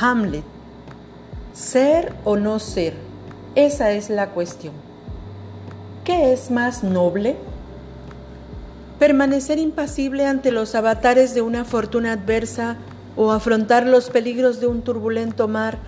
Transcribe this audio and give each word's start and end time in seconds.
Hamlet. 0.00 0.44
Ser 1.52 2.12
o 2.24 2.36
no 2.36 2.58
ser, 2.58 2.94
esa 3.54 3.92
es 3.92 4.10
la 4.10 4.30
cuestión. 4.30 4.74
¿Qué 6.04 6.32
es 6.32 6.50
más 6.50 6.82
noble? 6.82 7.36
Permanecer 8.98 9.58
impasible 9.58 10.26
ante 10.26 10.50
los 10.50 10.74
avatares 10.74 11.34
de 11.34 11.42
una 11.42 11.64
fortuna 11.64 12.12
adversa 12.12 12.76
o 13.16 13.30
afrontar 13.30 13.86
los 13.86 14.10
peligros 14.10 14.60
de 14.60 14.66
un 14.66 14.82
turbulento 14.82 15.46
mar 15.46 15.78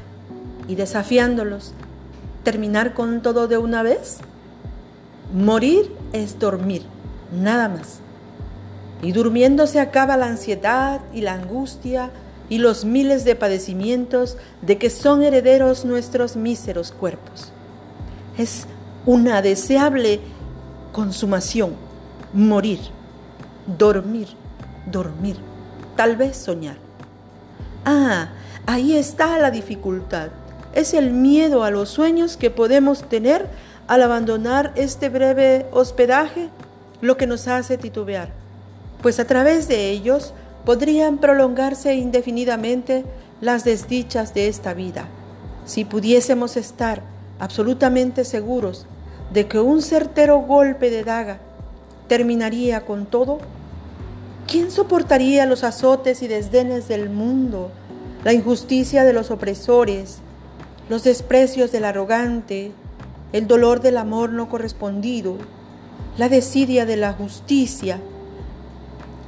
y 0.69 0.77
desafiándolos, 0.77 1.75
terminar 2.45 2.95
con 2.95 3.23
todo 3.23 3.48
de 3.48 3.59
una 3.59 3.83
vez? 3.83 4.19
Morir 5.34 5.93
es 6.12 6.38
dormir, 6.38 6.83
nada 7.33 7.69
más. 7.69 7.98
Y 9.02 9.12
durmiendo 9.12 9.66
se 9.66 9.80
acaba 9.80 10.16
la 10.16 10.27
ansiedad 10.27 11.01
y 11.12 11.23
la 11.23 11.34
angustia 11.34 12.11
y 12.48 12.59
los 12.59 12.84
miles 12.84 13.24
de 13.24 13.34
padecimientos 13.34 14.36
de 14.62 14.78
que 14.78 14.91
son 14.91 15.23
herederos 15.23 15.84
nuestros 15.84 16.36
míseros 16.36 16.92
cuerpos. 16.92 17.52
Es 18.38 18.66
una 19.05 19.42
deseable 19.42 20.20
consumación, 20.92 21.74
morir, 22.32 22.80
dormir, 23.78 24.28
dormir, 24.91 25.36
tal 25.96 26.16
vez 26.16 26.36
soñar. 26.36 26.77
Ah, 27.84 28.30
ahí 28.66 28.97
está 28.97 29.38
la 29.38 29.50
dificultad. 29.50 30.28
Es 30.74 30.94
el 30.94 31.10
miedo 31.10 31.64
a 31.64 31.70
los 31.70 31.88
sueños 31.88 32.36
que 32.36 32.50
podemos 32.50 33.08
tener 33.08 33.47
al 33.86 34.02
abandonar 34.02 34.72
este 34.77 35.08
breve 35.08 35.66
hospedaje 35.72 36.50
lo 37.00 37.16
que 37.16 37.27
nos 37.27 37.47
hace 37.48 37.78
titubear, 37.78 38.30
pues 39.02 39.20
a 39.20 39.27
través 39.27 39.69
de 39.69 39.91
ellos 39.91 40.33
podrían 40.66 41.19
prolongarse 41.19 41.95
indefinidamente 41.95 43.05
las 43.41 43.64
desdichas 43.64 44.34
de 44.34 44.48
esta 44.48 44.75
vida. 44.75 45.06
Si 45.64 45.84
pudiésemos 45.84 46.56
estar 46.56 47.03
absolutamente 47.39 48.25
seguros 48.25 48.87
de 49.33 49.47
que 49.47 49.61
un 49.61 49.81
certero 49.81 50.41
golpe 50.41 50.91
de 50.91 51.05
daga 51.05 51.39
terminaría 52.09 52.84
con 52.84 53.06
todo, 53.06 53.39
¿quién 54.48 54.72
soportaría 54.72 55.47
los 55.47 55.62
azotes 55.62 56.20
y 56.22 56.27
desdenes 56.27 56.89
del 56.89 57.11
mundo, 57.11 57.70
la 58.25 58.33
injusticia 58.33 59.05
de 59.05 59.12
los 59.12 59.31
opresores, 59.31 60.19
los 60.89 61.05
desprecios 61.05 61.70
del 61.70 61.84
arrogante, 61.84 62.72
el 63.33 63.47
dolor 63.47 63.81
del 63.81 63.98
amor 63.98 64.31
no 64.31 64.48
correspondido, 64.48 65.37
la 66.19 66.28
desidia 66.28 66.87
de 66.87 66.97
la 66.97 67.12
justicia, 67.12 68.00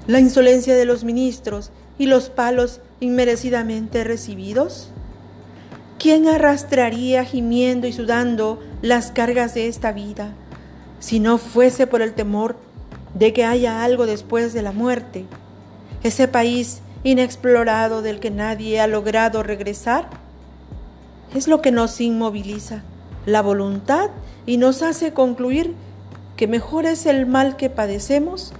la 0.09 0.20
insolencia 0.20 0.75
de 0.75 0.87
los 0.87 1.05
ministros 1.05 1.70
y 1.98 2.06
los 2.06 2.31
palos 2.31 2.81
inmerecidamente 2.98 4.05
recibidos? 4.05 4.91
¿Quién 5.98 6.27
arrastraría 6.27 7.25
gimiendo 7.25 7.87
y 7.87 7.92
sudando 7.92 8.59
las 8.81 9.12
cargas 9.12 9.53
de 9.53 9.69
esta 9.69 9.92
vida 9.92 10.33
si 10.98 11.20
no 11.20 11.37
fuese 11.37 11.87
por 11.87 12.00
el 12.00 12.15
temor 12.15 12.56
de 13.15 13.34
que 13.34 13.45
haya 13.45 13.84
algo 13.84 14.06
después 14.06 14.55
de 14.55 14.62
la 14.62 14.73
muerte? 14.73 15.27
Ese 16.03 16.27
país 16.27 16.81
inexplorado 17.05 18.00
del 18.00 18.19
que 18.19 18.31
nadie 18.31 18.81
ha 18.81 18.87
logrado 18.87 19.43
regresar 19.43 20.09
es 21.34 21.48
lo 21.48 21.61
que 21.61 21.70
nos 21.70 22.00
inmoviliza 22.00 22.83
la 23.27 23.43
voluntad 23.43 24.09
y 24.47 24.56
nos 24.56 24.83
hace 24.83 25.12
concluir 25.12 25.75
que 26.37 26.47
mejor 26.47 26.87
es 26.87 27.05
el 27.05 27.27
mal 27.27 27.56
que 27.56 27.69
padecemos 27.69 28.55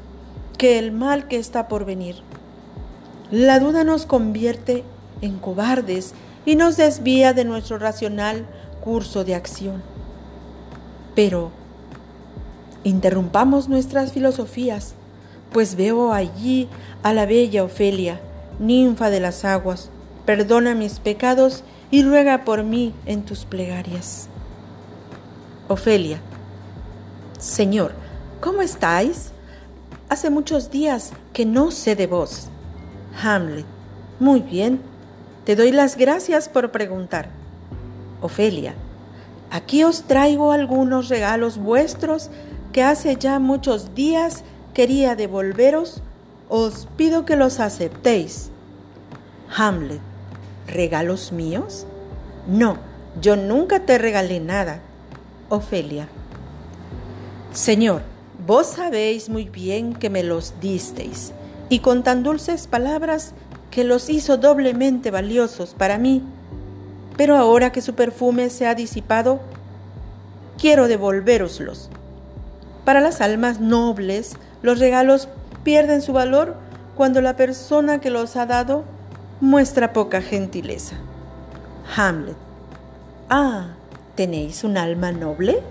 que 0.59 0.79
el 0.79 0.93
mal 0.93 1.29
que 1.29 1.39
está 1.39 1.69
por 1.69 1.85
venir. 1.85 2.17
La 3.31 3.61
duda 3.61 3.85
nos 3.85 4.05
convierte 4.05 4.85
en 5.23 5.39
cobardes 5.39 6.15
y 6.45 6.57
nos 6.57 6.77
desvía 6.77 7.33
de 7.33 7.45
nuestro 7.45 7.79
racional 7.79 8.45
curso 8.81 9.25
de 9.25 9.35
acción. 9.35 9.83
Pero 11.15 11.51
interrumpamos 12.85 13.69
nuestras 13.69 14.13
filosofías, 14.13 14.95
pues 15.53 15.77
veo 15.77 16.13
allí 16.13 16.69
a 17.03 17.13
la 17.13 17.25
bella 17.25 17.65
Ofelia, 17.65 18.21
ninfa 18.59 19.11
de 19.11 19.21
las 19.21 19.45
aguas, 19.45 19.91
perdona 20.27 20.75
mis 20.75 20.99
pecados 20.99 21.63
y 21.91 22.03
ruega 22.03 22.45
por 22.45 22.65
mí 22.65 22.95
en 23.07 23.23
tus 23.23 23.45
plegarias. 23.45 24.29
Ofelia, 25.69 26.19
Señor, 27.39 27.93
¿cómo 28.41 28.63
estáis? 28.63 29.33
Hace 30.09 30.31
muchos 30.31 30.71
días 30.71 31.13
que 31.35 31.45
no 31.45 31.71
sé 31.71 31.95
de 31.95 32.07
vos. 32.07 32.49
Hamlet. 33.23 33.67
Muy 34.19 34.41
bien. 34.41 34.81
Te 35.45 35.55
doy 35.55 35.71
las 35.71 35.99
gracias 35.99 36.49
por 36.49 36.71
preguntar. 36.71 37.29
Ofelia. 38.23 38.75
Aquí 39.51 39.85
os 39.85 40.05
traigo 40.05 40.53
algunos 40.53 41.11
regalos 41.11 41.59
vuestros 41.59 42.31
que 42.73 42.83
hace 42.83 43.17
ya 43.17 43.39
muchos 43.39 43.95
días 43.95 44.45
quería 44.73 45.15
devolveros. 45.15 46.03
Os 46.49 46.89
pido 46.97 47.27
que 47.27 47.37
los 47.37 47.61
aceptéis. 47.61 48.51
Hamlet. 49.55 50.01
¿Regalos 50.67 51.33
míos? 51.33 51.87
No, 52.47 52.79
yo 53.21 53.37
nunca 53.37 53.81
te 53.81 53.99
regalé 53.99 54.41
nada. 54.41 54.81
Ofelia. 55.51 56.09
Señor, 57.53 58.03
Vos 58.49 58.67
sabéis 58.69 59.29
muy 59.29 59.45
bien 59.45 59.93
que 59.93 60.09
me 60.09 60.23
los 60.23 60.55
disteis, 60.59 61.33
y 61.69 61.81
con 61.81 62.03
tan 62.03 62.23
dulces 62.23 62.67
palabras 62.67 63.35
que 63.71 63.85
los 63.85 64.09
hizo 64.09 64.39
doblemente 64.39 65.11
valiosos 65.11 65.75
para 65.77 65.99
mí. 65.99 66.23
Pero 67.19 67.37
ahora 67.37 67.73
que 67.73 67.83
su 67.83 67.95
perfume 67.95 68.49
se 68.49 68.67
ha 68.67 68.75
disipado, 68.75 69.41
quiero 70.57 70.89
devolvéroslos. 70.89 71.91
Para 72.87 73.03
las 73.03 73.21
almas 73.21 73.61
nobles, 73.61 74.37
los 74.63 74.79
regalos 74.79 75.29
pierden 75.63 76.01
su 76.01 76.15
valor 76.15 76.57
cuando 76.97 77.21
la 77.21 77.37
persona 77.37 78.01
que 78.01 78.09
los 78.09 78.35
ha 78.37 78.47
dado 78.47 78.85
muestra 79.43 79.93
poca 79.93 80.23
gentileza. 80.23 80.97
Hamlet. 81.95 82.37
Ah, 83.29 83.75
¿tenéis 84.15 84.65
un 84.65 84.79
alma 84.79 85.13
noble? 85.13 85.63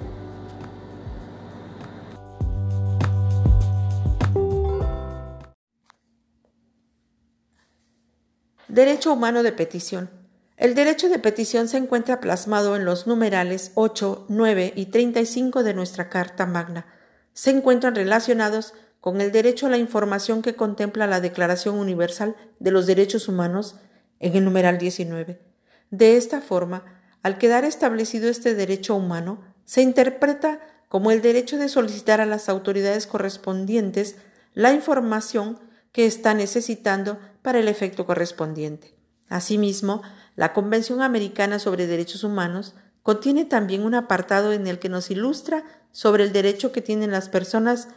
Derecho 8.77 9.11
humano 9.11 9.41
de 9.41 9.53
petición. 9.53 10.07
El 10.55 10.75
derecho 10.75 11.09
de 11.09 11.17
petición 11.17 11.67
se 11.67 11.77
encuentra 11.77 12.19
plasmado 12.19 12.75
en 12.75 12.85
los 12.85 13.07
numerales 13.07 13.71
8, 13.73 14.27
9 14.29 14.73
y 14.75 14.85
35 14.85 15.63
de 15.63 15.73
nuestra 15.73 16.09
Carta 16.09 16.45
Magna. 16.45 16.85
Se 17.33 17.49
encuentran 17.49 17.95
relacionados 17.95 18.75
con 19.01 19.19
el 19.19 19.31
derecho 19.31 19.65
a 19.65 19.71
la 19.71 19.79
información 19.79 20.43
que 20.43 20.53
contempla 20.53 21.07
la 21.07 21.21
Declaración 21.21 21.73
Universal 21.73 22.35
de 22.59 22.69
los 22.69 22.85
Derechos 22.85 23.27
Humanos 23.27 23.77
en 24.19 24.35
el 24.35 24.45
numeral 24.45 24.77
19. 24.77 25.41
De 25.89 26.15
esta 26.15 26.39
forma, 26.39 26.85
al 27.23 27.39
quedar 27.39 27.65
establecido 27.65 28.29
este 28.29 28.53
derecho 28.53 28.95
humano, 28.95 29.41
se 29.65 29.81
interpreta 29.81 30.59
como 30.87 31.09
el 31.09 31.23
derecho 31.23 31.57
de 31.57 31.67
solicitar 31.67 32.21
a 32.21 32.27
las 32.27 32.47
autoridades 32.47 33.07
correspondientes 33.07 34.17
la 34.53 34.71
información 34.71 35.57
que 35.97 36.05
está 36.05 36.35
necesitando 36.35 37.17
para 37.41 37.57
el 37.57 37.67
efecto 37.67 38.05
correspondiente. 38.05 38.93
Asimismo, 39.29 40.03
la 40.35 40.53
Convención 40.53 41.01
Americana 41.01 41.57
sobre 41.57 41.87
Derechos 41.87 42.23
Humanos 42.23 42.75
contiene 43.01 43.45
también 43.45 43.81
un 43.81 43.95
apartado 43.95 44.53
en 44.53 44.67
el 44.67 44.77
que 44.77 44.89
nos 44.89 45.09
ilustra 45.09 45.63
sobre 45.91 46.23
el 46.23 46.33
derecho 46.33 46.71
que 46.71 46.83
tienen 46.83 47.09
las 47.09 47.29
personas 47.29 47.87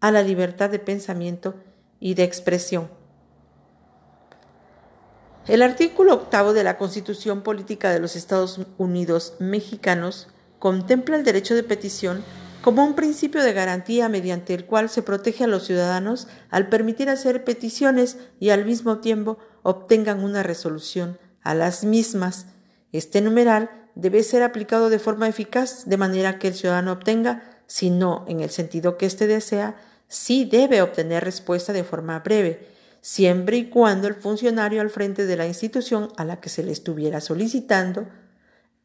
a 0.00 0.10
la 0.10 0.22
libertad 0.22 0.70
de 0.70 0.78
pensamiento 0.78 1.54
y 1.98 2.14
de 2.14 2.24
expresión. 2.24 2.88
El 5.46 5.60
artículo 5.60 6.14
octavo 6.14 6.54
de 6.54 6.64
la 6.64 6.78
Constitución 6.78 7.42
Política 7.42 7.90
de 7.90 8.00
los 8.00 8.16
Estados 8.16 8.58
Unidos 8.78 9.34
Mexicanos 9.38 10.28
contempla 10.58 11.16
el 11.16 11.24
derecho 11.24 11.54
de 11.54 11.62
petición 11.62 12.24
como 12.62 12.84
un 12.84 12.94
principio 12.94 13.42
de 13.42 13.52
garantía 13.52 14.08
mediante 14.08 14.54
el 14.54 14.66
cual 14.66 14.90
se 14.90 15.02
protege 15.02 15.44
a 15.44 15.46
los 15.46 15.64
ciudadanos 15.64 16.28
al 16.50 16.68
permitir 16.68 17.08
hacer 17.08 17.44
peticiones 17.44 18.18
y 18.38 18.50
al 18.50 18.64
mismo 18.64 18.98
tiempo 18.98 19.38
obtengan 19.62 20.22
una 20.22 20.42
resolución 20.42 21.18
a 21.42 21.54
las 21.54 21.84
mismas. 21.84 22.46
Este 22.92 23.20
numeral 23.20 23.70
debe 23.94 24.22
ser 24.22 24.42
aplicado 24.42 24.90
de 24.90 24.98
forma 24.98 25.28
eficaz 25.28 25.84
de 25.86 25.96
manera 25.96 26.38
que 26.38 26.48
el 26.48 26.54
ciudadano 26.54 26.92
obtenga, 26.92 27.62
si 27.66 27.90
no 27.90 28.24
en 28.28 28.40
el 28.40 28.50
sentido 28.50 28.98
que 28.98 29.06
éste 29.06 29.26
desea, 29.26 29.76
sí 30.08 30.44
debe 30.44 30.82
obtener 30.82 31.24
respuesta 31.24 31.72
de 31.72 31.84
forma 31.84 32.18
breve, 32.20 32.68
siempre 33.00 33.56
y 33.56 33.70
cuando 33.70 34.08
el 34.08 34.14
funcionario 34.14 34.82
al 34.82 34.90
frente 34.90 35.24
de 35.24 35.36
la 35.36 35.46
institución 35.46 36.08
a 36.16 36.24
la 36.24 36.40
que 36.40 36.50
se 36.50 36.62
le 36.62 36.72
estuviera 36.72 37.20
solicitando 37.20 38.06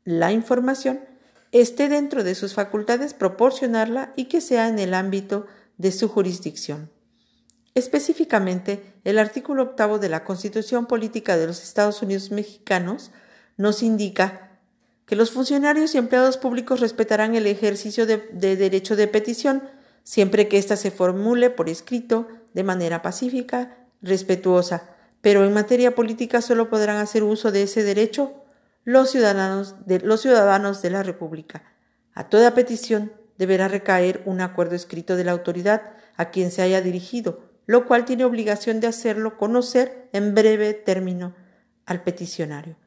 la 0.06 0.32
información 0.32 1.00
esté 1.62 1.90
dentro 1.90 2.24
de 2.24 2.36
sus 2.36 2.54
facultades 2.54 3.14
proporcionarla 3.14 4.14
y 4.16 4.26
que 4.26 4.42
sea 4.42 4.68
en 4.68 4.80
el 4.80 4.94
ámbito 4.94 5.48
de 5.78 5.92
su 5.92 6.10
jurisdicción. 6.10 6.90
Específicamente, 7.76 8.94
el 9.04 9.20
artículo 9.20 9.64
octavo 9.64 10.00
de 10.00 10.10
la 10.10 10.24
Constitución 10.24 10.86
Política 10.86 11.38
de 11.38 11.48
los 11.48 11.64
Estados 11.64 12.02
Unidos 12.02 12.32
Mexicanos 12.32 13.12
nos 13.58 13.84
indica 13.84 14.60
que 15.06 15.16
los 15.16 15.32
funcionarios 15.32 15.94
y 15.94 15.98
empleados 15.98 16.38
públicos 16.38 16.80
respetarán 16.80 17.36
el 17.36 17.48
ejercicio 17.48 18.06
de, 18.06 18.18
de 18.32 18.56
derecho 18.56 18.96
de 18.96 19.08
petición 19.08 19.64
siempre 20.06 20.48
que 20.48 20.58
ésta 20.58 20.78
se 20.78 20.92
formule 20.92 21.50
por 21.50 21.68
escrito 21.68 22.30
de 22.54 22.64
manera 22.64 23.02
pacífica, 23.02 23.76
respetuosa, 24.02 24.96
pero 25.20 25.44
en 25.44 25.54
materia 25.54 25.96
política 25.96 26.42
solo 26.42 26.70
podrán 26.70 26.98
hacer 26.98 27.24
uso 27.24 27.52
de 27.52 27.64
ese 27.64 27.84
derecho 27.84 28.45
los 28.86 29.10
ciudadanos 29.10 29.86
de, 29.86 30.00
los 30.00 30.22
ciudadanos 30.22 30.82
de 30.82 30.92
la 30.92 31.04
República. 31.04 31.64
A 32.14 32.30
toda 32.30 32.54
petición 32.54 33.12
deberá 33.38 33.68
recaer 33.68 34.22
un 34.26 34.40
acuerdo 34.40 34.76
escrito 34.76 35.18
de 35.18 35.26
la 35.26 35.32
autoridad 35.32 35.82
a 36.16 36.30
quien 36.30 36.52
se 36.52 36.62
haya 36.62 36.82
dirigido, 36.82 37.42
lo 37.66 37.88
cual 37.88 38.06
tiene 38.06 38.24
obligación 38.24 38.80
de 38.80 38.88
hacerlo 38.88 39.38
conocer 39.38 40.08
en 40.14 40.36
breve 40.36 40.74
término 40.74 41.36
al 41.86 42.04
peticionario. 42.04 42.78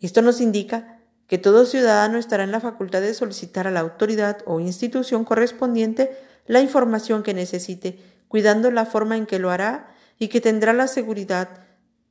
Esto 0.00 0.22
nos 0.22 0.40
indica 0.40 1.00
que 1.26 1.38
todo 1.38 1.66
ciudadano 1.66 2.18
estará 2.18 2.44
en 2.44 2.50
la 2.50 2.60
facultad 2.60 3.02
de 3.02 3.14
solicitar 3.14 3.66
a 3.66 3.70
la 3.70 3.80
autoridad 3.80 4.38
o 4.46 4.58
institución 4.58 5.24
correspondiente 5.24 6.16
la 6.46 6.60
información 6.60 7.22
que 7.22 7.34
necesite, 7.34 7.98
cuidando 8.28 8.70
la 8.70 8.86
forma 8.86 9.16
en 9.16 9.26
que 9.26 9.38
lo 9.38 9.50
hará 9.50 9.94
y 10.18 10.28
que 10.28 10.40
tendrá 10.40 10.72
la 10.72 10.88
seguridad 10.88 11.48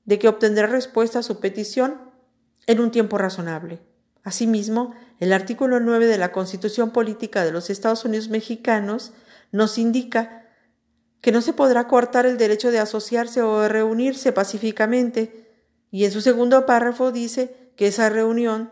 de 0.05 0.19
que 0.19 0.27
obtendrá 0.27 0.67
respuesta 0.67 1.19
a 1.19 1.23
su 1.23 1.39
petición 1.39 2.05
en 2.67 2.79
un 2.79 2.91
tiempo 2.91 3.17
razonable. 3.17 3.81
Asimismo, 4.23 4.93
el 5.19 5.33
artículo 5.33 5.79
9 5.79 6.07
de 6.07 6.17
la 6.17 6.31
Constitución 6.31 6.91
Política 6.91 7.45
de 7.45 7.51
los 7.51 7.69
Estados 7.69 8.05
Unidos 8.05 8.29
Mexicanos 8.29 9.13
nos 9.51 9.77
indica 9.77 10.45
que 11.21 11.31
no 11.31 11.41
se 11.41 11.53
podrá 11.53 11.87
cortar 11.87 12.25
el 12.25 12.37
derecho 12.37 12.71
de 12.71 12.79
asociarse 12.79 13.41
o 13.41 13.61
de 13.61 13.69
reunirse 13.69 14.31
pacíficamente, 14.31 15.47
y 15.91 16.05
en 16.05 16.11
su 16.11 16.21
segundo 16.21 16.65
párrafo 16.65 17.11
dice 17.11 17.71
que 17.75 17.87
esa 17.87 18.09
reunión 18.09 18.71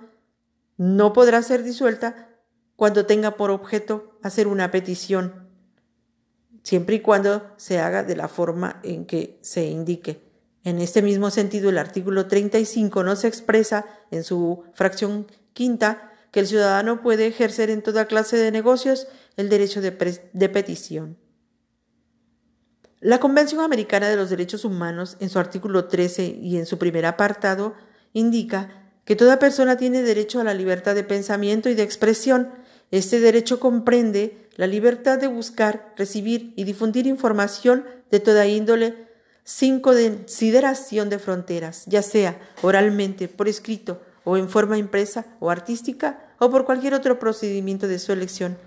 no 0.78 1.14
podrá 1.14 1.42
ser 1.42 1.64
disuelta 1.64 2.30
cuando 2.76 3.06
tenga 3.06 3.38
por 3.38 3.52
objeto 3.52 4.18
hacer 4.24 4.48
una 4.48 4.72
petición 4.72 5.44
siempre 6.64 6.96
y 6.96 7.00
cuando 7.02 7.54
se 7.58 7.80
haga 7.80 8.04
de 8.04 8.16
la 8.16 8.28
forma 8.28 8.80
en 8.84 9.06
que 9.06 9.38
se 9.42 9.66
indique. 9.66 10.23
En 10.64 10.80
este 10.80 11.02
mismo 11.02 11.30
sentido, 11.30 11.70
el 11.70 11.78
artículo 11.78 12.28
35 12.28 13.04
nos 13.04 13.24
expresa 13.26 13.86
en 14.12 14.24
su 14.24 14.64
fracción 14.74 15.28
quinta 15.54 16.12
que 16.32 16.40
el 16.40 16.48
ciudadano 16.48 17.02
puede 17.02 17.28
ejercer 17.28 17.70
en 17.70 17.82
toda 17.82 18.06
clase 18.06 18.38
de 18.38 18.52
negocios 18.52 19.08
el 19.36 19.50
derecho 19.50 19.82
de, 19.82 19.92
de 20.32 20.50
petición. 20.50 21.18
La 23.02 23.20
Convención 23.20 23.62
Americana 23.62 24.08
de 24.08 24.16
los 24.16 24.30
Derechos 24.30 24.64
Humanos, 24.64 25.18
en 25.20 25.30
su 25.30 25.38
artículo 25.38 25.86
13 25.86 26.40
y 26.42 26.58
en 26.58 26.66
su 26.66 26.78
primer 26.78 27.06
apartado, 27.06 27.76
indica 28.14 28.92
que 29.04 29.18
toda 29.18 29.40
persona 29.40 29.76
tiene 29.76 30.02
derecho 30.02 30.40
a 30.40 30.46
la 30.46 30.54
libertad 30.54 30.96
de 30.96 31.04
pensamiento 31.04 31.70
y 31.70 31.76
de 31.76 31.84
expresión. 31.84 32.50
Este 32.92 33.20
derecho 33.20 33.60
comprende 33.60 34.48
la 34.56 34.68
libertad 34.68 35.20
de 35.20 35.28
buscar, 35.28 35.94
recibir 35.98 36.54
y 36.56 36.64
difundir 36.64 37.06
información 37.06 37.84
de 38.10 38.22
toda 38.22 38.48
índole 38.48 39.13
sin 39.44 39.80
consideración 39.80 41.10
de 41.10 41.20
fronteras, 41.20 41.84
ya 41.86 42.02
sea 42.02 42.40
oralmente, 42.62 43.28
por 43.28 43.48
escrito 43.48 44.02
o 44.24 44.38
en 44.38 44.50
forma 44.50 44.78
impresa 44.78 45.26
o 45.40 45.50
artística 45.50 46.20
o 46.40 46.50
por 46.50 46.66
cualquier 46.66 46.94
otro 46.94 47.20
procedimiento 47.20 47.88
de 47.88 48.00
su 48.00 48.12
elección. 48.12 48.58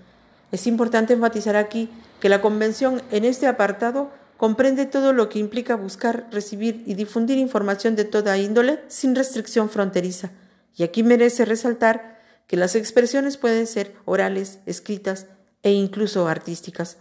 Es 0.51 0.67
importante 0.67 1.13
enfatizar 1.13 1.55
aquí 1.55 1.89
que 2.19 2.29
la 2.29 2.41
Convención 2.41 3.01
en 3.11 3.25
este 3.25 3.47
apartado 3.47 4.11
comprende 4.37 4.85
todo 4.85 5.13
lo 5.13 5.29
que 5.29 5.39
implica 5.39 5.75
buscar, 5.75 6.27
recibir 6.31 6.83
y 6.85 6.93
difundir 6.93 7.37
información 7.37 7.95
de 7.95 8.05
toda 8.05 8.37
índole 8.37 8.79
sin 8.87 9.15
restricción 9.15 9.69
fronteriza. 9.69 10.31
Y 10.75 10.83
aquí 10.83 11.01
merece 11.03 11.43
resaltar 11.43 12.21
que 12.45 12.55
las 12.55 12.75
expresiones 12.75 13.35
pueden 13.35 13.67
ser 13.67 13.95
orales, 14.05 14.59
escritas, 14.65 15.25
e 15.63 15.71
incluso 15.71 16.27
artísticas. 16.27 16.97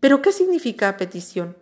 Pero, 0.00 0.20
¿qué 0.20 0.32
significa 0.32 0.96
petición? 0.96 1.56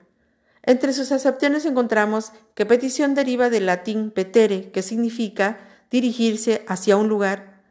Entre 0.66 0.94
sus 0.94 1.12
acepciones 1.12 1.66
encontramos 1.66 2.32
que 2.54 2.64
petición 2.66 3.14
deriva 3.14 3.50
del 3.50 3.66
latín 3.66 4.10
petere, 4.10 4.70
que 4.70 4.82
significa 4.82 5.58
dirigirse 5.90 6.64
hacia 6.66 6.96
un 6.96 7.08
lugar, 7.08 7.62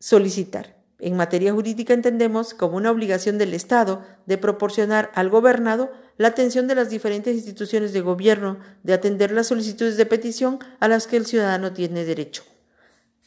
solicitar. 0.00 0.76
En 0.98 1.16
materia 1.16 1.52
jurídica 1.52 1.94
entendemos 1.94 2.54
como 2.54 2.76
una 2.76 2.90
obligación 2.90 3.38
del 3.38 3.54
Estado 3.54 4.04
de 4.26 4.36
proporcionar 4.36 5.12
al 5.14 5.30
gobernado 5.30 5.92
la 6.16 6.28
atención 6.28 6.66
de 6.66 6.74
las 6.74 6.90
diferentes 6.90 7.36
instituciones 7.36 7.92
de 7.92 8.00
gobierno 8.00 8.58
de 8.82 8.94
atender 8.94 9.30
las 9.30 9.46
solicitudes 9.46 9.96
de 9.96 10.06
petición 10.06 10.58
a 10.80 10.88
las 10.88 11.06
que 11.06 11.16
el 11.16 11.26
ciudadano 11.26 11.72
tiene 11.72 12.04
derecho. 12.04 12.42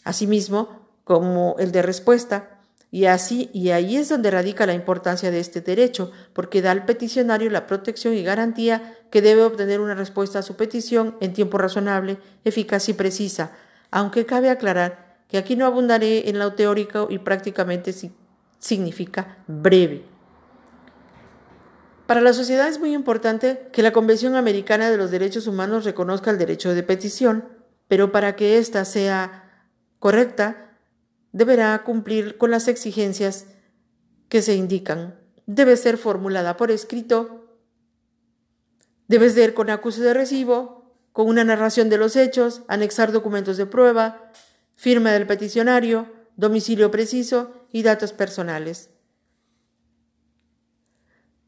Asimismo, 0.04 0.90
como 1.06 1.56
el 1.60 1.72
de 1.72 1.82
respuesta, 1.82 2.61
y 2.94 3.06
así, 3.06 3.50
y 3.54 3.70
ahí 3.70 3.96
es 3.96 4.10
donde 4.10 4.30
radica 4.30 4.66
la 4.66 4.74
importancia 4.74 5.32
de 5.32 5.40
este 5.40 5.62
derecho, 5.62 6.12
porque 6.34 6.62
da 6.62 6.72
al 6.72 6.84
peticionario 6.86 7.50
la 7.50 7.66
protección 7.66 8.14
y 8.14 8.22
garantía 8.22 8.98
que 9.10 9.22
debe 9.22 9.44
obtener 9.44 9.80
una 9.80 9.96
respuesta 9.96 10.40
a 10.40 10.44
su 10.44 10.58
petición 10.58 11.16
en 11.22 11.32
tiempo 11.32 11.58
razonable, 11.58 12.18
eficaz 12.44 12.90
y 12.90 12.94
precisa, 12.94 13.54
aunque 13.92 14.26
cabe 14.26 14.50
aclarar 14.50 15.22
que 15.30 15.38
aquí 15.38 15.56
no 15.56 15.66
abundaré 15.66 16.30
en 16.30 16.38
lo 16.38 16.54
teórico 16.54 17.08
y 17.10 17.20
prácticamente 17.20 17.96
significa 18.60 19.38
breve. 19.48 20.04
Para 22.08 22.20
la 22.20 22.34
sociedad 22.34 22.68
es 22.68 22.78
muy 22.78 22.94
importante 22.94 23.70
que 23.72 23.84
la 23.84 23.94
Convención 23.94 24.36
Americana 24.36 24.90
de 24.90 24.98
los 24.98 25.12
Derechos 25.12 25.48
Humanos 25.48 25.86
reconozca 25.86 26.30
el 26.30 26.38
derecho 26.38 26.76
de 26.76 26.84
petición, 26.84 27.46
pero 27.88 28.12
para 28.12 28.36
que 28.36 28.58
ésta 28.58 28.84
sea 28.84 29.70
correcta, 30.00 30.71
deberá 31.32 31.84
cumplir 31.84 32.38
con 32.38 32.52
las 32.52 32.68
exigencias 32.68 33.46
que 34.30 34.42
se 34.42 34.56
indican. 34.56 35.20
Debe 35.46 35.78
ser 35.78 35.98
formulada 35.98 36.58
por 36.58 36.72
escrito, 36.72 37.58
debe 39.08 39.30
ser 39.30 39.54
con 39.54 39.70
acuse 39.70 40.02
de 40.02 40.14
recibo, 40.14 40.96
con 41.12 41.28
una 41.28 41.44
narración 41.44 41.90
de 41.90 41.98
los 41.98 42.16
hechos, 42.16 42.64
anexar 42.68 43.12
documentos 43.12 43.58
de 43.58 43.66
prueba, 43.66 44.32
firma 44.76 45.12
del 45.12 45.28
peticionario, 45.28 46.12
domicilio 46.38 46.90
preciso 46.92 47.68
y 47.72 47.84
datos 47.84 48.14
personales. 48.14 48.90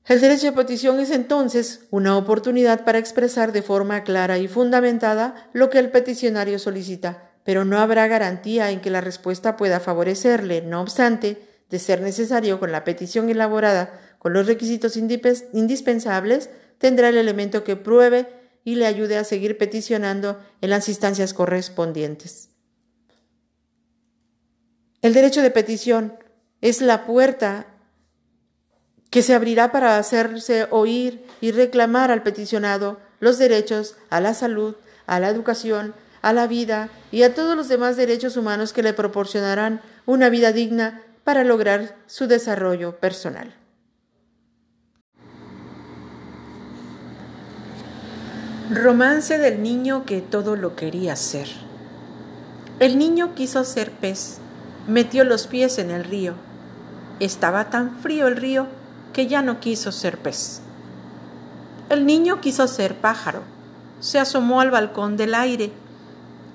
El 0.06 0.19
derecho 0.19 0.47
de 0.47 0.51
petición 0.51 1.00
es 1.00 1.12
entonces 1.12 1.88
una 1.89 2.18
oportunidad 2.18 2.83
para 2.83 2.99
expresar 2.99 3.54
de 3.54 3.61
forma 3.61 4.04
clara 4.04 4.37
y 4.37 4.49
fundamentada 4.49 5.49
lo 5.54 5.69
que 5.69 5.80
el 5.80 5.92
peticionario 5.92 6.59
solicita 6.59 7.32
pero 7.44 7.66
no 7.66 7.80
habrá 7.80 8.07
garantía 8.07 8.71
en 8.71 8.81
que 8.81 8.90
la 8.90 9.02
respuesta 9.02 9.57
pueda 9.57 9.80
favorecerle. 9.80 10.62
No 10.62 10.81
obstante, 10.81 11.38
de 11.69 11.80
ser 11.80 12.02
necesario 12.02 12.59
con 12.59 12.71
la 12.71 12.83
petición 12.83 13.30
elaborada 13.30 14.00
con 14.19 14.33
los 14.33 14.47
requisitos 14.47 14.95
indispensables, 14.95 16.50
tendrá 16.78 17.09
el 17.09 17.18
elemento 17.18 17.64
que 17.64 17.76
pruebe 17.76 18.30
y 18.64 18.76
le 18.76 18.85
ayude 18.85 19.18
a 19.18 19.26
seguir 19.26 19.57
peticionando 19.57 20.40
en 20.62 20.69
las 20.69 20.88
instancias 20.88 21.33
correspondientes. 21.33 22.50
El 25.02 25.14
derecho 25.14 25.42
de 25.42 25.52
petición 25.52 26.14
es 26.62 26.81
la 26.81 27.06
puerta 27.06 27.68
que 29.09 29.21
se 29.21 29.33
abrirá 29.33 29.71
para 29.71 29.97
hacerse 29.97 30.68
oír 30.71 31.26
y 31.42 31.52
reclamar 31.52 32.09
al 32.09 32.23
peticionado 32.23 33.00
los 33.19 33.38
derechos 33.38 33.95
a 34.09 34.21
la 34.21 34.33
salud, 34.33 34.76
a 35.06 35.19
la 35.19 35.30
educación, 35.30 35.94
a 36.23 36.33
la 36.33 36.47
vida 36.47 36.89
y 37.11 37.21
a 37.21 37.35
todos 37.35 37.56
los 37.56 37.68
demás 37.68 37.97
derechos 37.97 38.37
humanos 38.37 38.73
que 38.73 38.81
le 38.81 38.94
proporcionarán 38.94 39.81
una 40.06 40.30
vida 40.30 40.51
digna 40.53 41.01
para 41.23 41.44
lograr 41.44 41.97
su 42.07 42.27
desarrollo 42.27 42.97
personal. 42.97 43.53
Romance 48.71 49.37
del 49.37 49.61
niño 49.61 50.06
que 50.06 50.21
todo 50.21 50.56
lo 50.56 50.75
quería 50.75 51.15
ser. 51.18 51.47
El 52.80 52.97
niño 52.97 53.35
quiso 53.35 53.65
ser 53.65 53.92
pez, 53.92 54.37
metió 54.87 55.25
los 55.25 55.47
pies 55.47 55.77
en 55.77 55.92
el 55.92 56.06
río. 56.06 56.35
Estaba 57.19 57.69
tan 57.69 57.97
frío 57.97 58.27
el 58.27 58.37
río 58.37 58.68
que 59.11 59.27
ya 59.27 59.42
no 59.42 59.59
quiso 59.59 59.92
ser 59.92 60.18
pez. 60.18 60.61
El 61.89 62.06
niño 62.06 62.39
quiso 62.39 62.68
ser 62.68 62.95
pájaro, 62.95 63.44
se 63.99 64.19
asomó 64.19 64.61
al 64.61 64.71
balcón 64.71 65.18
del 65.18 65.35
aire 65.35 65.71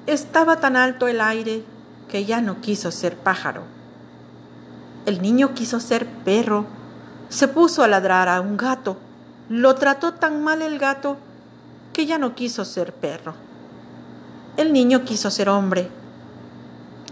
estaba 0.09 0.57
tan 0.57 0.75
alto 0.75 1.07
el 1.07 1.21
aire 1.21 1.63
que 2.09 2.25
ya 2.25 2.41
no 2.41 2.63
quiso 2.63 2.91
ser 2.91 3.17
pájaro. 3.17 3.63
El 5.05 5.21
niño 5.21 5.53
quiso 5.55 5.81
ser 5.81 6.07
perro. 6.07 6.65
Se 7.29 7.47
puso 7.47 7.83
a 7.83 7.89
ladrar 7.89 8.29
a 8.29 8.41
un 8.41 8.57
gato. 8.57 8.97
Lo 9.51 9.75
trató 9.75 10.15
tan 10.15 10.43
mal 10.43 10.63
el 10.63 10.79
gato 10.79 11.19
que 11.93 12.07
ya 12.07 12.17
no 12.17 12.35
quiso 12.35 12.65
ser 12.65 12.95
perro. 12.95 13.35
El 14.57 14.73
niño 14.73 15.05
quiso 15.05 15.31
ser 15.31 15.51
hombre. 15.51 15.91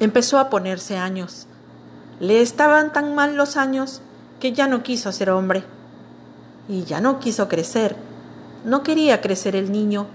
Empezó 0.01 0.39
a 0.39 0.49
ponerse 0.49 0.97
años. 0.97 1.47
Le 2.19 2.41
estaban 2.41 2.95
tan 2.95 3.15
mal 3.15 3.37
los 3.37 3.59
años 3.59 4.01
que 4.41 4.53
ya 4.53 4.69
no 4.69 4.83
quiso 4.83 5.13
ser 5.13 5.29
hombre. 5.29 5.65
Y 6.67 6.85
ya 6.85 7.03
no 7.03 7.21
quiso 7.21 7.47
crecer. 7.49 7.95
no 8.65 8.83
quería 8.83 9.21
crecer 9.21 9.55
el 9.55 9.71
niño. 9.71 10.07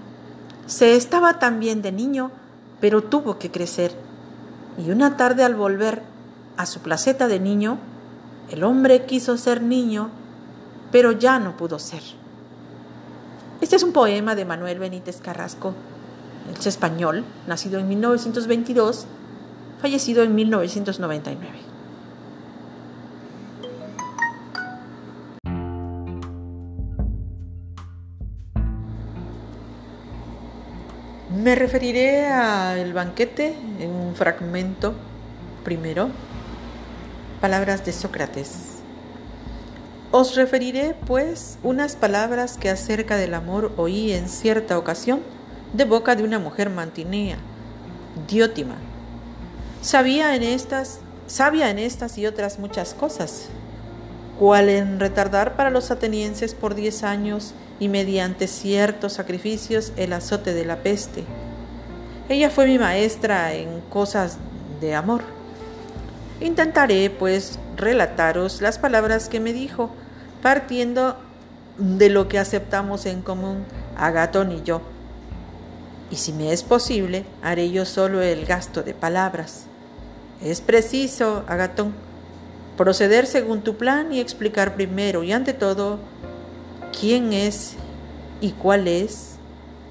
Se 0.66 0.94
estaba 0.94 1.38
tan 1.38 1.58
bien 1.58 1.80
de 1.80 1.90
niño, 1.90 2.30
pero 2.82 3.00
tuvo 3.00 3.38
que 3.38 3.52
crecer. 3.52 3.92
Y 4.76 4.90
una 4.90 5.16
tarde 5.16 5.44
al 5.44 5.54
volver 5.54 6.02
a 6.56 6.66
su 6.66 6.80
placeta 6.80 7.28
de 7.28 7.38
niño, 7.38 7.78
el 8.50 8.64
hombre 8.64 9.06
quiso 9.06 9.38
ser 9.38 9.62
niño, 9.62 10.10
pero 10.90 11.12
ya 11.12 11.38
no 11.38 11.56
pudo 11.56 11.78
ser. 11.78 12.02
Este 13.60 13.76
es 13.76 13.84
un 13.84 13.92
poema 13.92 14.34
de 14.34 14.44
Manuel 14.44 14.80
Benítez 14.80 15.20
Carrasco, 15.20 15.74
es 16.58 16.66
español, 16.66 17.24
nacido 17.46 17.78
en 17.78 17.86
1922, 17.88 19.06
fallecido 19.80 20.24
en 20.24 20.34
1999. 20.34 21.71
Me 31.42 31.56
referiré 31.56 32.28
al 32.28 32.92
banquete 32.92 33.56
en 33.80 33.90
un 33.90 34.14
fragmento 34.14 34.94
primero. 35.64 36.08
Palabras 37.40 37.84
de 37.84 37.92
Sócrates. 37.92 38.76
Os 40.12 40.36
referiré, 40.36 40.94
pues, 41.04 41.58
unas 41.64 41.96
palabras 41.96 42.58
que 42.58 42.70
acerca 42.70 43.16
del 43.16 43.34
amor 43.34 43.72
oí 43.76 44.12
en 44.12 44.28
cierta 44.28 44.78
ocasión 44.78 45.18
de 45.72 45.84
boca 45.84 46.14
de 46.14 46.22
una 46.22 46.38
mujer 46.38 46.70
mantinea, 46.70 47.38
Diótima. 48.28 48.76
Sabía 49.80 50.36
en 50.36 50.44
estas, 50.44 51.00
sabia 51.26 51.70
en 51.70 51.80
estas 51.80 52.18
y 52.18 52.26
otras 52.26 52.60
muchas 52.60 52.94
cosas, 52.94 53.48
cual 54.38 54.68
en 54.68 55.00
retardar 55.00 55.56
para 55.56 55.70
los 55.70 55.90
atenienses 55.90 56.54
por 56.54 56.76
diez 56.76 57.02
años 57.02 57.52
y 57.82 57.88
mediante 57.88 58.46
ciertos 58.46 59.14
sacrificios 59.14 59.92
el 59.96 60.12
azote 60.12 60.54
de 60.54 60.64
la 60.64 60.84
peste. 60.84 61.24
Ella 62.28 62.48
fue 62.48 62.66
mi 62.66 62.78
maestra 62.78 63.54
en 63.54 63.80
cosas 63.90 64.38
de 64.80 64.94
amor. 64.94 65.22
Intentaré, 66.40 67.10
pues, 67.10 67.58
relataros 67.76 68.62
las 68.62 68.78
palabras 68.78 69.28
que 69.28 69.40
me 69.40 69.52
dijo, 69.52 69.90
partiendo 70.42 71.16
de 71.76 72.08
lo 72.08 72.28
que 72.28 72.38
aceptamos 72.38 73.04
en 73.04 73.20
común 73.20 73.64
Agatón 73.96 74.52
y 74.52 74.62
yo. 74.62 74.80
Y 76.08 76.14
si 76.14 76.32
me 76.32 76.52
es 76.52 76.62
posible, 76.62 77.24
haré 77.42 77.72
yo 77.72 77.84
solo 77.84 78.22
el 78.22 78.46
gasto 78.46 78.84
de 78.84 78.94
palabras. 78.94 79.64
Es 80.40 80.60
preciso, 80.60 81.42
Agatón, 81.48 81.94
proceder 82.76 83.26
según 83.26 83.62
tu 83.62 83.76
plan 83.76 84.12
y 84.12 84.20
explicar 84.20 84.76
primero 84.76 85.24
y 85.24 85.32
ante 85.32 85.52
todo 85.52 86.11
quién 86.98 87.32
es 87.32 87.74
y 88.40 88.52
cuál 88.52 88.88
es 88.88 89.36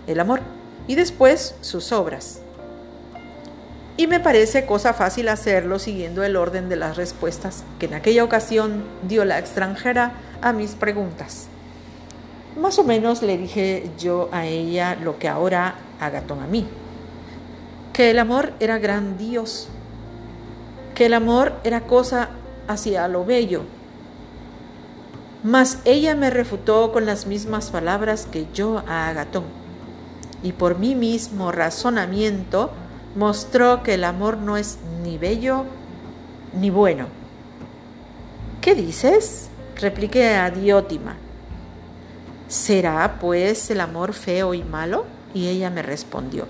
el 0.07 0.19
amor, 0.19 0.41
y 0.87 0.95
después 0.95 1.55
sus 1.61 1.91
obras. 1.91 2.41
Y 3.97 4.07
me 4.07 4.19
parece 4.19 4.65
cosa 4.65 4.93
fácil 4.93 5.27
hacerlo 5.27 5.77
siguiendo 5.77 6.23
el 6.23 6.35
orden 6.35 6.69
de 6.69 6.75
las 6.75 6.97
respuestas 6.97 7.63
que 7.79 7.85
en 7.85 7.93
aquella 7.93 8.23
ocasión 8.23 8.83
dio 9.07 9.25
la 9.25 9.37
extranjera 9.37 10.13
a 10.41 10.53
mis 10.53 10.71
preguntas. 10.71 11.47
Más 12.59 12.79
o 12.79 12.83
menos 12.83 13.21
le 13.21 13.37
dije 13.37 13.89
yo 13.97 14.29
a 14.31 14.45
ella 14.45 14.95
lo 14.95 15.19
que 15.19 15.27
ahora 15.27 15.75
Agatón 15.99 16.41
a 16.41 16.47
mí, 16.47 16.65
que 17.93 18.09
el 18.11 18.19
amor 18.19 18.53
era 18.59 18.79
gran 18.79 19.17
Dios, 19.17 19.69
que 20.95 21.05
el 21.05 21.13
amor 21.13 21.53
era 21.63 21.81
cosa 21.81 22.29
hacia 22.67 23.07
lo 23.07 23.23
bello, 23.23 23.63
mas 25.43 25.79
ella 25.85 26.15
me 26.15 26.29
refutó 26.29 26.91
con 26.91 27.05
las 27.05 27.25
mismas 27.25 27.71
palabras 27.71 28.27
que 28.31 28.47
yo 28.53 28.83
a 28.87 29.09
Agatón, 29.09 29.45
y 30.43 30.51
por 30.53 30.77
mi 30.77 30.95
mismo 30.95 31.51
razonamiento 31.51 32.71
mostró 33.15 33.83
que 33.83 33.95
el 33.95 34.03
amor 34.03 34.37
no 34.37 34.57
es 34.57 34.77
ni 35.03 35.17
bello 35.17 35.65
ni 36.53 36.69
bueno. 36.69 37.07
¿Qué 38.61 38.75
dices? 38.75 39.49
repliqué 39.75 40.35
a 40.35 40.51
Diótima. 40.51 41.17
¿Será 42.47 43.17
pues 43.19 43.71
el 43.71 43.81
amor 43.81 44.13
feo 44.13 44.53
y 44.53 44.63
malo? 44.63 45.05
Y 45.33 45.47
ella 45.47 45.69
me 45.69 45.81
respondió, 45.81 46.45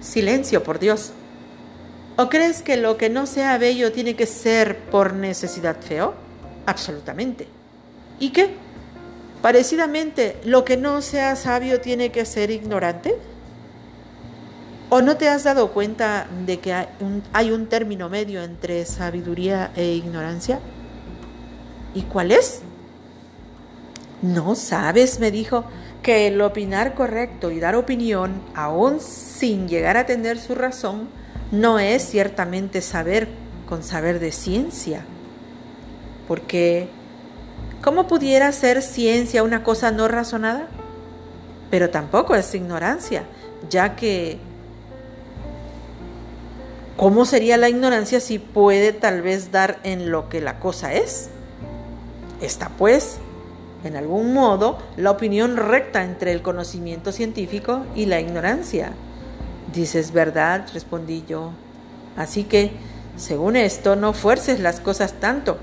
Silencio, 0.00 0.62
por 0.62 0.78
Dios. 0.78 1.12
¿O 2.16 2.28
crees 2.28 2.62
que 2.62 2.76
lo 2.76 2.96
que 2.96 3.10
no 3.10 3.26
sea 3.26 3.58
bello 3.58 3.92
tiene 3.92 4.16
que 4.16 4.26
ser 4.26 4.78
por 4.86 5.12
necesidad 5.12 5.76
feo? 5.80 6.14
Absolutamente. 6.64 7.55
¿Y 8.18 8.30
qué? 8.30 8.54
Parecidamente, 9.42 10.38
lo 10.44 10.64
que 10.64 10.76
no 10.76 11.02
sea 11.02 11.36
sabio 11.36 11.80
tiene 11.80 12.10
que 12.10 12.24
ser 12.24 12.50
ignorante. 12.50 13.16
¿O 14.88 15.02
no 15.02 15.16
te 15.16 15.28
has 15.28 15.44
dado 15.44 15.72
cuenta 15.72 16.26
de 16.46 16.60
que 16.60 16.72
hay 16.72 17.50
un, 17.50 17.66
término 17.66 18.08
medio 18.08 18.42
entre 18.42 18.84
sabiduría 18.84 19.72
e 19.74 19.92
ignorancia? 19.92 20.60
¿Y 21.94 22.02
cuál 22.02 22.30
es? 22.30 22.62
No 24.22 24.54
sabes, 24.54 25.18
me 25.18 25.30
dijo, 25.30 25.64
que 26.02 26.28
el 26.28 26.40
opinar 26.40 26.94
correcto 26.94 27.50
y 27.50 27.58
dar 27.58 27.74
opinión, 27.74 28.40
aún 28.54 29.00
sin 29.00 29.68
llegar 29.68 29.96
a 29.96 30.06
tener 30.06 30.38
su 30.38 30.54
razón, 30.54 31.08
no 31.50 31.80
es 31.80 32.08
ciertamente 32.08 32.80
saber 32.80 33.28
con 33.68 33.82
saber 33.82 34.20
de 34.20 34.30
ciencia. 34.30 35.04
Porque 36.28 36.88
¿Cómo 37.82 38.08
pudiera 38.08 38.50
ser 38.52 38.82
ciencia 38.82 39.42
una 39.42 39.62
cosa 39.62 39.90
no 39.90 40.08
razonada? 40.08 40.66
Pero 41.70 41.90
tampoco 41.90 42.34
es 42.34 42.54
ignorancia, 42.54 43.24
ya 43.70 43.96
que 43.96 44.38
¿cómo 46.96 47.24
sería 47.24 47.56
la 47.56 47.68
ignorancia 47.68 48.20
si 48.20 48.38
puede 48.38 48.92
tal 48.92 49.22
vez 49.22 49.52
dar 49.52 49.78
en 49.84 50.10
lo 50.10 50.28
que 50.28 50.40
la 50.40 50.58
cosa 50.58 50.94
es? 50.94 51.28
Está 52.40 52.70
pues, 52.70 53.18
en 53.84 53.96
algún 53.96 54.32
modo, 54.32 54.78
la 54.96 55.10
opinión 55.10 55.56
recta 55.56 56.02
entre 56.02 56.32
el 56.32 56.42
conocimiento 56.42 57.12
científico 57.12 57.84
y 57.94 58.06
la 58.06 58.20
ignorancia. 58.20 58.92
Dices 59.72 60.12
verdad, 60.12 60.66
respondí 60.72 61.24
yo. 61.28 61.50
Así 62.16 62.44
que, 62.44 62.72
según 63.16 63.56
esto, 63.56 63.96
no 63.96 64.12
fuerces 64.12 64.60
las 64.60 64.80
cosas 64.80 65.14
tanto 65.14 65.58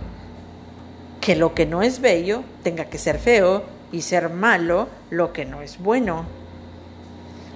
que 1.24 1.38
lo 1.38 1.54
que 1.54 1.66
no 1.66 1.82
es 1.82 2.02
bello 2.02 2.44
tenga 2.64 2.86
que 2.86 2.98
ser 2.98 3.18
feo 3.18 3.64
y 3.94 4.02
ser 4.02 4.30
malo 4.30 4.90
lo 5.10 5.32
que 5.32 5.46
no 5.46 5.62
es 5.62 5.80
bueno. 5.80 6.26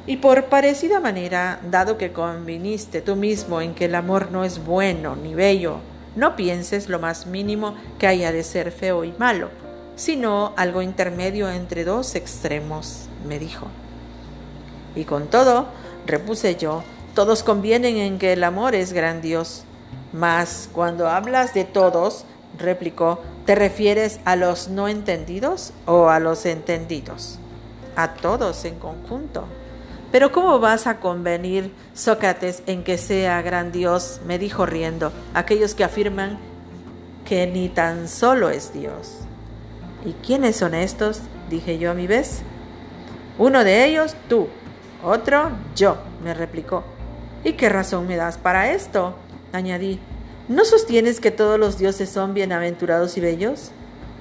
Y 0.05 0.17
por 0.17 0.45
parecida 0.45 1.01
manera, 1.01 1.59
dado 1.69 1.97
que 1.97 2.13
conviniste 2.13 3.01
tú 3.01 3.17
mismo 3.17 3.59
en 3.59 3.75
que 3.75 3.85
el 3.85 3.95
amor 3.95 4.31
no 4.31 4.45
es 4.45 4.63
bueno 4.63 5.17
ni 5.17 5.35
bello, 5.35 5.79
no 6.15 6.37
pienses 6.37 6.87
lo 6.87 6.99
más 6.99 7.25
mínimo 7.25 7.75
que 7.99 8.07
haya 8.07 8.31
de 8.31 8.45
ser 8.45 8.71
feo 8.71 9.03
y 9.03 9.11
malo, 9.17 9.49
sino 9.97 10.53
algo 10.55 10.81
intermedio 10.81 11.49
entre 11.49 11.83
dos 11.83 12.15
extremos, 12.15 13.09
me 13.27 13.37
dijo. 13.37 13.67
Y 14.95 15.03
con 15.03 15.27
todo, 15.27 15.67
repuse 16.05 16.55
yo, 16.55 16.83
todos 17.13 17.43
convienen 17.43 17.97
en 17.97 18.17
que 18.17 18.31
el 18.31 18.45
amor 18.45 18.75
es 18.75 18.93
grandioso, 18.93 19.63
mas 20.13 20.69
cuando 20.71 21.09
hablas 21.09 21.53
de 21.53 21.65
todos, 21.65 22.23
replicó, 22.57 23.21
¿te 23.45 23.55
refieres 23.55 24.19
a 24.25 24.35
los 24.35 24.67
no 24.69 24.87
entendidos 24.87 25.73
o 25.85 26.09
a 26.09 26.19
los 26.19 26.45
entendidos? 26.45 27.39
A 27.95 28.13
todos 28.13 28.65
en 28.65 28.79
conjunto. 28.79 29.45
Pero 30.11 30.31
¿cómo 30.31 30.59
vas 30.59 30.87
a 30.87 30.99
convenir, 30.99 31.73
Sócrates, 31.93 32.63
en 32.65 32.83
que 32.83 32.97
sea 32.97 33.41
gran 33.41 33.71
Dios? 33.71 34.21
me 34.25 34.39
dijo 34.39 34.65
riendo, 34.65 35.11
aquellos 35.33 35.75
que 35.75 35.83
afirman 35.83 36.39
que 37.25 37.45
ni 37.47 37.67
tan 37.67 38.07
solo 38.07 38.49
es 38.49 38.73
Dios. 38.73 39.17
¿Y 40.05 40.13
quiénes 40.13 40.55
son 40.55 40.73
estos? 40.73 41.21
dije 41.49 41.77
yo 41.77 41.91
a 41.91 41.93
mi 41.93 42.07
vez. 42.07 42.41
Uno 43.37 43.63
de 43.63 43.85
ellos, 43.85 44.15
tú. 44.29 44.47
Otro, 45.03 45.51
yo, 45.75 45.97
me 46.23 46.33
replicó. 46.33 46.83
¿Y 47.43 47.53
qué 47.53 47.69
razón 47.69 48.07
me 48.07 48.15
das 48.15 48.37
para 48.37 48.71
esto? 48.71 49.15
añadí. 49.51 49.99
¿No 50.47 50.63
sostienes 50.63 51.19
que 51.19 51.31
todos 51.31 51.59
los 51.59 51.77
dioses 51.77 52.09
son 52.09 52.33
bienaventurados 52.33 53.17
y 53.17 53.21
bellos? 53.21 53.71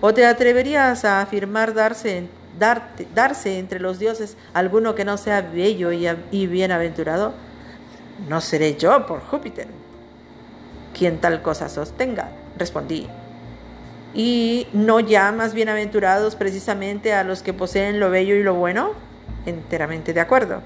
¿O 0.01 0.13
te 0.13 0.27
atreverías 0.27 1.05
a 1.05 1.21
afirmar 1.21 1.73
darse, 1.73 2.25
darse 3.15 3.59
entre 3.61 3.79
los 3.79 4.01
dioses 4.01 4.37
alguno 4.53 4.97
que 4.97 5.05
no 5.05 5.19
sea 5.19 5.41
bello 5.41 5.93
y, 5.93 6.09
y 6.33 6.47
bienaventurado? 6.49 7.33
No 8.29 8.41
seré 8.41 8.77
yo, 8.77 9.07
por 9.07 9.21
Júpiter, 9.21 9.69
quien 10.99 11.21
tal 11.21 11.43
cosa 11.43 11.69
sostenga, 11.69 12.31
respondí. 12.59 13.07
¿Y 14.13 14.67
no 14.73 14.99
llamas 14.99 15.55
bienaventurados 15.55 16.35
precisamente 16.35 17.13
a 17.13 17.23
los 17.23 17.43
que 17.43 17.53
poseen 17.53 18.01
lo 18.01 18.11
bello 18.11 18.35
y 18.35 18.43
lo 18.43 18.55
bueno? 18.55 18.95
Enteramente 19.45 20.13
de 20.13 20.21
acuerdo. 20.21 20.61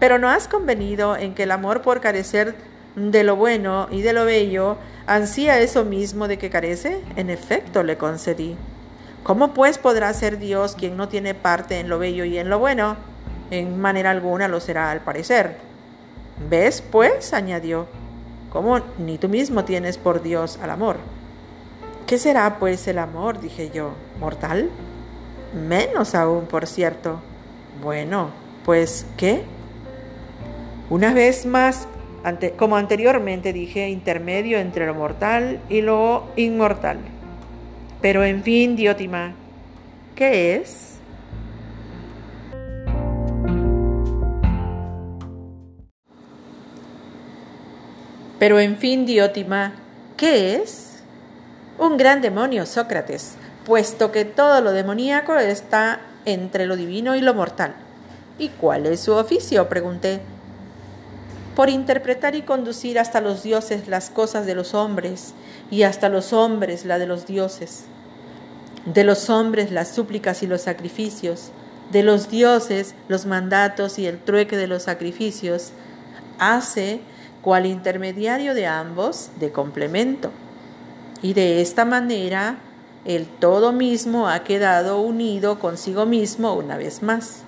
Pero 0.00 0.18
¿no 0.18 0.28
has 0.28 0.48
convenido 0.48 1.16
en 1.16 1.36
que 1.36 1.44
el 1.44 1.52
amor 1.52 1.82
por 1.82 2.00
carecer 2.00 2.56
de 2.96 3.22
lo 3.24 3.36
bueno 3.36 3.88
y 3.90 4.00
de 4.00 4.12
lo 4.12 4.24
bello, 4.24 4.78
ansía 5.06 5.60
eso 5.60 5.84
mismo 5.84 6.26
de 6.26 6.38
que 6.38 6.50
carece? 6.50 7.02
En 7.14 7.30
efecto, 7.30 7.82
le 7.82 7.96
concedí. 7.96 8.56
¿Cómo 9.22 9.54
pues 9.54 9.78
podrá 9.78 10.12
ser 10.14 10.38
Dios 10.38 10.74
quien 10.76 10.96
no 10.96 11.08
tiene 11.08 11.34
parte 11.34 11.78
en 11.78 11.88
lo 11.88 11.98
bello 11.98 12.24
y 12.24 12.38
en 12.38 12.48
lo 12.48 12.58
bueno? 12.58 12.96
En 13.50 13.78
manera 13.78 14.10
alguna 14.10 14.48
lo 14.48 14.60
será 14.60 14.90
al 14.90 15.00
parecer. 15.00 15.58
¿Ves, 16.48 16.82
pues? 16.82 17.32
añadió, 17.32 17.86
¿cómo 18.50 18.80
ni 18.98 19.18
tú 19.18 19.28
mismo 19.28 19.64
tienes 19.64 19.98
por 19.98 20.22
Dios 20.22 20.58
al 20.62 20.70
amor? 20.70 20.96
¿Qué 22.06 22.18
será, 22.18 22.58
pues, 22.58 22.86
el 22.88 22.98
amor? 22.98 23.40
dije 23.40 23.70
yo, 23.70 23.90
¿mortal? 24.20 24.70
Menos 25.68 26.14
aún, 26.14 26.46
por 26.46 26.66
cierto. 26.66 27.20
Bueno, 27.82 28.30
pues, 28.64 29.06
¿qué? 29.16 29.44
Una 30.88 31.12
vez 31.12 31.46
más, 31.46 31.88
como 32.56 32.76
anteriormente 32.76 33.52
dije, 33.52 33.88
intermedio 33.88 34.58
entre 34.58 34.86
lo 34.86 34.94
mortal 34.94 35.60
y 35.68 35.80
lo 35.80 36.24
inmortal. 36.36 36.98
Pero 38.00 38.24
en 38.24 38.42
fin, 38.42 38.76
Diótima, 38.76 39.34
¿qué 40.14 40.56
es? 40.56 40.98
Pero 48.38 48.60
en 48.60 48.76
fin, 48.76 49.06
Diótima, 49.06 49.74
¿qué 50.16 50.56
es? 50.56 51.02
Un 51.78 51.96
gran 51.96 52.20
demonio, 52.20 52.66
Sócrates, 52.66 53.36
puesto 53.64 54.12
que 54.12 54.24
todo 54.24 54.60
lo 54.60 54.72
demoníaco 54.72 55.36
está 55.36 56.00
entre 56.24 56.66
lo 56.66 56.76
divino 56.76 57.16
y 57.16 57.20
lo 57.20 57.34
mortal. 57.34 57.74
¿Y 58.38 58.50
cuál 58.50 58.86
es 58.86 59.00
su 59.00 59.12
oficio? 59.12 59.68
pregunté. 59.68 60.35
Por 61.56 61.70
interpretar 61.70 62.36
y 62.36 62.42
conducir 62.42 63.00
hasta 63.00 63.20
los 63.20 63.42
dioses 63.42 63.88
las 63.88 64.10
cosas 64.10 64.46
de 64.46 64.54
los 64.54 64.74
hombres 64.74 65.34
y 65.72 65.82
hasta 65.82 66.08
los 66.08 66.32
hombres 66.32 66.84
la 66.84 67.00
de 67.00 67.06
los 67.08 67.26
dioses 67.26 67.86
de 68.86 69.02
los 69.02 69.28
hombres 69.28 69.72
las 69.72 69.88
súplicas 69.88 70.42
y 70.42 70.46
los 70.46 70.62
sacrificios, 70.62 71.50
de 71.90 72.02
los 72.02 72.30
dioses 72.30 72.94
los 73.08 73.26
mandatos 73.26 73.98
y 73.98 74.06
el 74.06 74.18
trueque 74.18 74.56
de 74.56 74.68
los 74.68 74.84
sacrificios, 74.84 75.72
hace 76.38 77.00
cual 77.42 77.66
intermediario 77.66 78.54
de 78.54 78.66
ambos 78.66 79.30
de 79.38 79.52
complemento. 79.52 80.30
Y 81.20 81.34
de 81.34 81.60
esta 81.60 81.84
manera 81.84 82.58
el 83.04 83.26
todo 83.26 83.72
mismo 83.72 84.28
ha 84.28 84.44
quedado 84.44 85.00
unido 85.00 85.58
consigo 85.58 86.06
mismo 86.06 86.54
una 86.54 86.76
vez 86.76 87.02
más. 87.02 87.45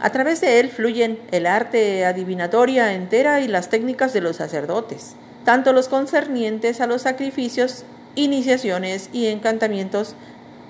A 0.00 0.10
través 0.10 0.40
de 0.40 0.60
él 0.60 0.70
fluyen 0.70 1.18
el 1.30 1.46
arte 1.46 2.04
adivinatoria 2.04 2.92
entera 2.92 3.40
y 3.40 3.48
las 3.48 3.70
técnicas 3.70 4.12
de 4.12 4.20
los 4.20 4.36
sacerdotes, 4.36 5.14
tanto 5.44 5.72
los 5.72 5.88
concernientes 5.88 6.80
a 6.80 6.86
los 6.86 7.02
sacrificios 7.02 7.84
iniciaciones 8.14 9.08
y 9.12 9.26
encantamientos 9.26 10.14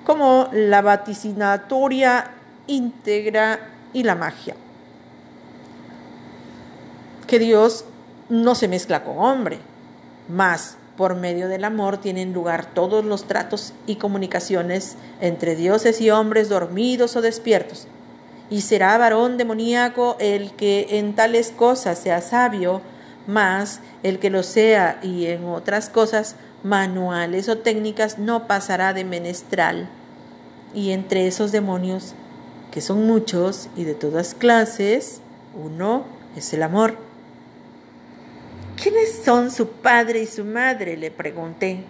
como 0.05 0.49
la 0.53 0.81
vaticinatoria 0.81 2.31
íntegra 2.67 3.59
y 3.91 4.03
la 4.03 4.15
magia. 4.15 4.55
Que 7.27 7.39
Dios 7.39 7.83
no 8.29 8.55
se 8.55 8.69
mezcla 8.69 9.03
con 9.03 9.17
hombre, 9.17 9.59
más 10.29 10.77
por 10.95 11.15
medio 11.15 11.47
del 11.47 11.63
amor 11.63 11.97
tienen 11.97 12.33
lugar 12.33 12.65
todos 12.65 13.05
los 13.05 13.25
tratos 13.27 13.73
y 13.85 13.97
comunicaciones 13.97 14.95
entre 15.21 15.55
dioses 15.55 16.01
y 16.01 16.09
hombres 16.09 16.49
dormidos 16.49 17.15
o 17.15 17.21
despiertos. 17.21 17.87
Y 18.49 18.61
será 18.61 18.97
varón 18.97 19.37
demoníaco 19.37 20.15
el 20.19 20.51
que 20.51 20.87
en 20.91 21.15
tales 21.15 21.51
cosas 21.51 21.99
sea 21.99 22.21
sabio, 22.21 22.81
más 23.27 23.81
el 24.03 24.19
que 24.19 24.29
lo 24.29 24.43
sea 24.43 24.99
y 25.03 25.25
en 25.25 25.45
otras 25.45 25.89
cosas 25.89 26.35
manuales 26.63 27.49
o 27.49 27.57
técnicas 27.57 28.17
no 28.19 28.47
pasará 28.47 28.93
de 28.93 29.03
menestral. 29.03 29.89
Y 30.73 30.91
entre 30.91 31.27
esos 31.27 31.51
demonios, 31.51 32.13
que 32.71 32.81
son 32.81 33.05
muchos 33.05 33.69
y 33.75 33.83
de 33.83 33.95
todas 33.95 34.33
clases, 34.33 35.21
uno 35.53 36.05
es 36.35 36.53
el 36.53 36.63
amor. 36.63 36.97
¿Quiénes 38.81 39.21
son 39.25 39.51
su 39.51 39.67
padre 39.69 40.21
y 40.21 40.27
su 40.27 40.45
madre? 40.45 40.97
le 40.97 41.09
pregunté. 41.09 41.83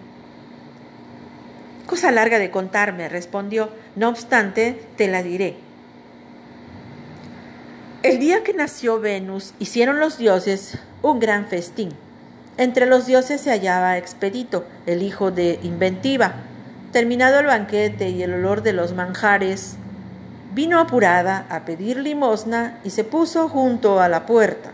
Cosa 1.86 2.10
larga 2.10 2.38
de 2.38 2.50
contarme, 2.50 3.08
respondió. 3.08 3.70
No 3.96 4.08
obstante, 4.08 4.80
te 4.96 5.08
la 5.08 5.22
diré. 5.22 5.67
El 8.02 8.18
día 8.18 8.44
que 8.44 8.54
nació 8.54 9.00
Venus, 9.00 9.54
hicieron 9.58 9.98
los 9.98 10.18
dioses 10.18 10.78
un 11.02 11.18
gran 11.18 11.46
festín 11.46 11.94
entre 12.58 12.86
los 12.86 13.06
dioses 13.06 13.40
se 13.40 13.50
hallaba 13.50 13.98
Expedito, 13.98 14.64
el 14.84 15.02
hijo 15.02 15.30
de 15.30 15.60
Inventiva. 15.62 16.34
Terminado 16.90 17.38
el 17.38 17.46
banquete 17.46 18.08
y 18.08 18.24
el 18.24 18.34
olor 18.34 18.62
de 18.62 18.72
los 18.72 18.94
manjares, 18.94 19.76
vino 20.54 20.80
apurada 20.80 21.46
a 21.50 21.64
pedir 21.64 21.98
limosna 21.98 22.80
y 22.82 22.90
se 22.90 23.04
puso 23.04 23.48
junto 23.48 24.00
a 24.00 24.08
la 24.08 24.26
puerta. 24.26 24.72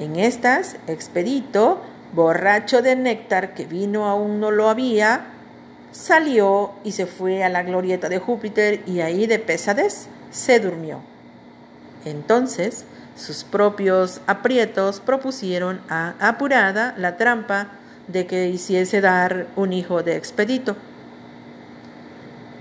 En 0.00 0.16
estas, 0.16 0.78
Expedito, 0.88 1.80
borracho 2.12 2.82
de 2.82 2.96
néctar 2.96 3.54
que 3.54 3.64
vino 3.64 4.06
aún 4.06 4.40
no 4.40 4.50
lo 4.50 4.68
había, 4.68 5.26
salió 5.92 6.72
y 6.82 6.90
se 6.90 7.06
fue 7.06 7.44
a 7.44 7.48
la 7.48 7.62
glorieta 7.62 8.08
de 8.08 8.18
Júpiter 8.18 8.82
y 8.84 8.98
ahí 8.98 9.28
de 9.28 9.38
pesadez 9.38 10.08
se 10.32 10.58
durmió. 10.58 11.15
Entonces 12.06 12.84
sus 13.16 13.44
propios 13.44 14.20
aprietos 14.26 15.00
propusieron 15.00 15.80
a 15.88 16.14
Apurada 16.20 16.94
la 16.96 17.16
trampa 17.16 17.68
de 18.06 18.26
que 18.26 18.48
hiciese 18.48 19.00
dar 19.00 19.48
un 19.56 19.72
hijo 19.72 20.02
de 20.02 20.16
expedito. 20.16 20.76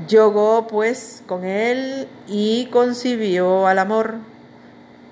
Yogó 0.08 0.68
pues 0.68 1.24
con 1.28 1.46
él 1.46 2.08
y 2.28 2.66
concibió 2.72 3.68
al 3.68 3.80
amor, 3.80 4.16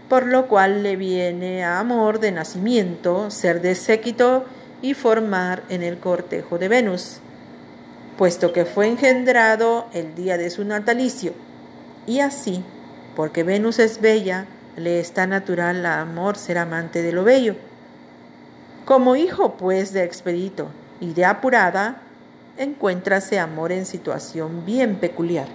por 0.10 0.26
lo 0.26 0.48
cual 0.48 0.82
le 0.82 0.96
viene 0.96 1.64
a 1.64 1.80
amor 1.80 2.20
de 2.20 2.32
nacimiento 2.32 3.30
ser 3.30 3.62
de 3.62 3.76
séquito 3.76 4.46
y 4.82 4.96
formar 4.96 5.64
en 5.70 5.84
el 5.84 6.00
cortejo 6.00 6.58
de 6.58 6.68
Venus, 6.68 7.18
puesto 8.18 8.52
que 8.52 8.66
fue 8.66 8.88
engendrado 8.88 9.88
el 9.94 10.16
día 10.16 10.38
de 10.38 10.50
su 10.50 10.66
natalicio, 10.66 11.34
y 12.06 12.20
así, 12.20 12.64
porque 13.16 13.44
Venus 13.44 13.80
es 13.80 14.02
bella, 14.02 14.46
le 14.76 15.00
está 15.00 15.28
natural 15.28 15.86
a 15.86 16.02
amor 16.02 16.38
ser 16.38 16.58
amante 16.58 17.02
de 17.02 17.12
lo 17.12 17.24
bello. 17.24 17.56
Como 18.86 19.16
hijo, 19.16 19.56
pues, 19.58 19.94
de 19.94 20.04
expedito 20.04 20.68
y 21.00 21.14
de 21.14 21.26
apurada, 21.26 22.02
encuéntrase 22.58 23.40
amor 23.40 23.72
en 23.72 23.86
situación 23.86 24.66
bien 24.66 24.96
peculiar, 24.96 25.48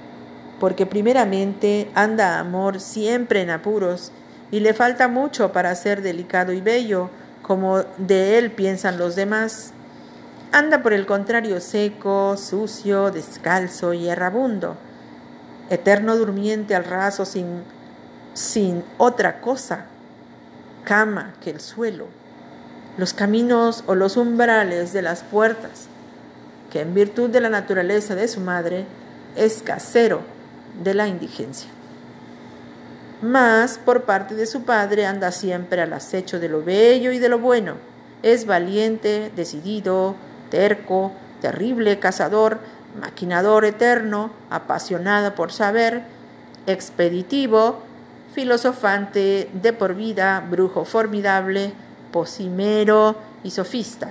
porque 0.61 0.87
primeramente 0.87 1.91
anda 1.95 2.39
amor 2.39 2.81
siempre 2.81 3.43
en 3.43 3.51
apuros 3.51 4.13
y 4.51 4.61
le 4.61 4.75
falta 4.75 5.09
mucho 5.09 5.53
para 5.53 5.75
ser 5.75 6.03
delicado 6.03 6.53
y 6.53 6.61
bello, 6.61 7.11
como 7.43 7.83
de 7.99 8.39
él 8.39 8.51
piensan 8.51 8.99
los 8.99 9.15
demás. 9.15 9.73
Anda 10.53 10.83
por 10.83 10.93
el 10.93 11.07
contrario 11.07 11.61
seco, 11.61 12.37
sucio, 12.37 13.11
descalzo 13.11 13.93
y 13.93 14.09
errabundo, 14.09 14.77
eterno 15.71 16.17
durmiente 16.17 16.75
al 16.75 16.85
raso 16.85 17.25
sin 17.25 17.63
sin 18.39 18.85
otra 18.99 19.41
cosa, 19.41 19.87
cama 20.85 21.35
que 21.43 21.51
el 21.51 21.61
suelo, 21.61 22.07
los 22.97 23.13
caminos 23.13 23.83
o 23.87 23.97
los 23.97 24.17
umbrales 24.17 24.93
de 24.93 25.03
las 25.03 25.23
puertas, 25.23 25.89
que 26.71 26.81
en 26.81 26.95
virtud 26.95 27.31
de 27.31 27.41
la 27.41 27.49
naturaleza 27.49 28.15
de 28.15 28.29
su 28.29 28.41
madre 28.41 28.87
es 29.35 29.63
casero 29.63 30.21
de 30.85 30.95
la 30.95 31.09
indigencia. 31.09 31.69
Mas 33.21 33.79
por 33.85 34.05
parte 34.05 34.37
de 34.37 34.47
su 34.47 34.63
padre 34.63 35.05
anda 35.05 35.33
siempre 35.33 35.83
al 35.83 35.93
acecho 35.93 36.39
de 36.39 36.49
lo 36.49 36.63
bello 36.63 37.11
y 37.11 37.19
de 37.19 37.29
lo 37.29 37.41
bueno. 37.41 37.75
Es 38.23 38.47
valiente, 38.47 39.33
decidido, 39.35 40.15
terco, 40.51 41.13
terrible 41.41 41.99
cazador, 41.99 42.61
maquinador 43.01 43.65
eterno, 43.65 44.31
apasionado 44.51 45.35
por 45.35 45.53
saber, 45.53 46.03
expeditivo, 46.67 47.83
filosofante 48.35 49.51
de 49.53 49.73
por 49.73 49.95
vida, 49.95 50.45
brujo 50.49 50.85
formidable, 50.85 51.73
posimero 52.13 53.17
y 53.43 53.51
sofista. 53.51 54.11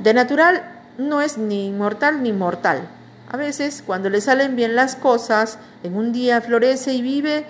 De 0.00 0.14
natural 0.14 0.62
no 0.98 1.20
es 1.20 1.38
ni 1.38 1.68
inmortal 1.68 2.22
ni 2.22 2.32
mortal. 2.32 2.88
A 3.30 3.36
veces, 3.36 3.82
cuando 3.84 4.08
le 4.10 4.20
salen 4.20 4.56
bien 4.56 4.74
las 4.74 4.96
cosas, 4.96 5.58
en 5.82 5.96
un 5.96 6.12
día 6.12 6.40
florece 6.40 6.94
y 6.94 7.02
vive, 7.02 7.44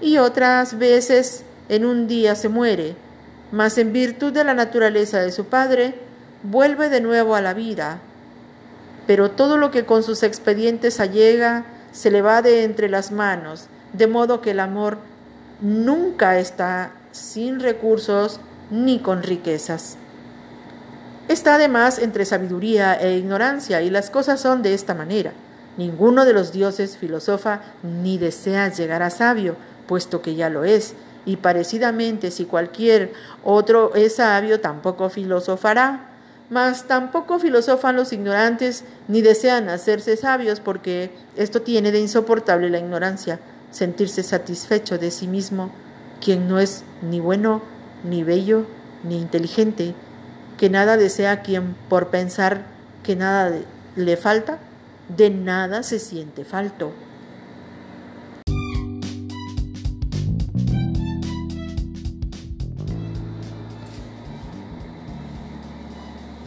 y 0.00 0.18
otras 0.18 0.78
veces 0.78 1.44
en 1.68 1.84
un 1.84 2.06
día 2.06 2.34
se 2.34 2.48
muere, 2.48 2.96
mas 3.52 3.78
en 3.78 3.92
virtud 3.92 4.32
de 4.32 4.44
la 4.44 4.54
naturaleza 4.54 5.20
de 5.20 5.32
su 5.32 5.46
padre, 5.46 5.94
vuelve 6.42 6.88
de 6.90 7.00
nuevo 7.00 7.34
a 7.34 7.40
la 7.40 7.54
vida. 7.54 7.98
Pero 9.06 9.30
todo 9.30 9.56
lo 9.56 9.70
que 9.70 9.84
con 9.84 10.02
sus 10.02 10.22
expedientes 10.22 11.00
allega 11.00 11.64
se 11.92 12.10
le 12.10 12.22
va 12.22 12.42
de 12.42 12.64
entre 12.64 12.88
las 12.88 13.12
manos, 13.12 13.68
de 13.92 14.06
modo 14.06 14.40
que 14.40 14.52
el 14.52 14.60
amor 14.60 14.98
nunca 15.60 16.38
está 16.38 16.92
sin 17.12 17.60
recursos 17.60 18.40
ni 18.70 18.98
con 18.98 19.22
riquezas. 19.22 19.96
Está 21.28 21.54
además 21.54 21.98
entre 21.98 22.24
sabiduría 22.24 22.94
e 22.94 23.16
ignorancia, 23.16 23.80
y 23.80 23.90
las 23.90 24.10
cosas 24.10 24.40
son 24.40 24.62
de 24.62 24.74
esta 24.74 24.94
manera. 24.94 25.32
Ninguno 25.76 26.24
de 26.24 26.32
los 26.32 26.52
dioses 26.52 26.96
filosofa 26.96 27.60
ni 27.82 28.18
desea 28.18 28.68
llegar 28.68 29.02
a 29.02 29.10
sabio, 29.10 29.56
puesto 29.86 30.20
que 30.20 30.34
ya 30.34 30.50
lo 30.50 30.64
es, 30.64 30.94
y 31.24 31.36
parecidamente 31.36 32.30
si 32.30 32.44
cualquier 32.44 33.12
otro 33.42 33.94
es 33.94 34.16
sabio, 34.16 34.60
tampoco 34.60 35.08
filosofará. 35.08 36.10
Mas 36.50 36.86
tampoco 36.86 37.38
filosofan 37.38 37.96
los 37.96 38.12
ignorantes 38.12 38.84
ni 39.08 39.22
desean 39.22 39.68
hacerse 39.68 40.16
sabios, 40.16 40.60
porque 40.60 41.10
esto 41.36 41.62
tiene 41.62 41.90
de 41.90 42.00
insoportable 42.00 42.70
la 42.70 42.78
ignorancia, 42.78 43.40
sentirse 43.70 44.22
satisfecho 44.22 44.98
de 44.98 45.10
sí 45.10 45.26
mismo, 45.26 45.70
quien 46.20 46.48
no 46.48 46.58
es 46.58 46.84
ni 47.02 47.20
bueno, 47.20 47.62
ni 48.04 48.22
bello, 48.22 48.66
ni 49.02 49.20
inteligente, 49.20 49.94
que 50.58 50.70
nada 50.70 50.96
desea 50.96 51.42
quien 51.42 51.74
por 51.88 52.08
pensar 52.08 52.66
que 53.02 53.16
nada 53.16 53.52
le 53.96 54.16
falta, 54.16 54.58
de 55.08 55.30
nada 55.30 55.82
se 55.82 55.98
siente 55.98 56.44
falto. 56.44 56.92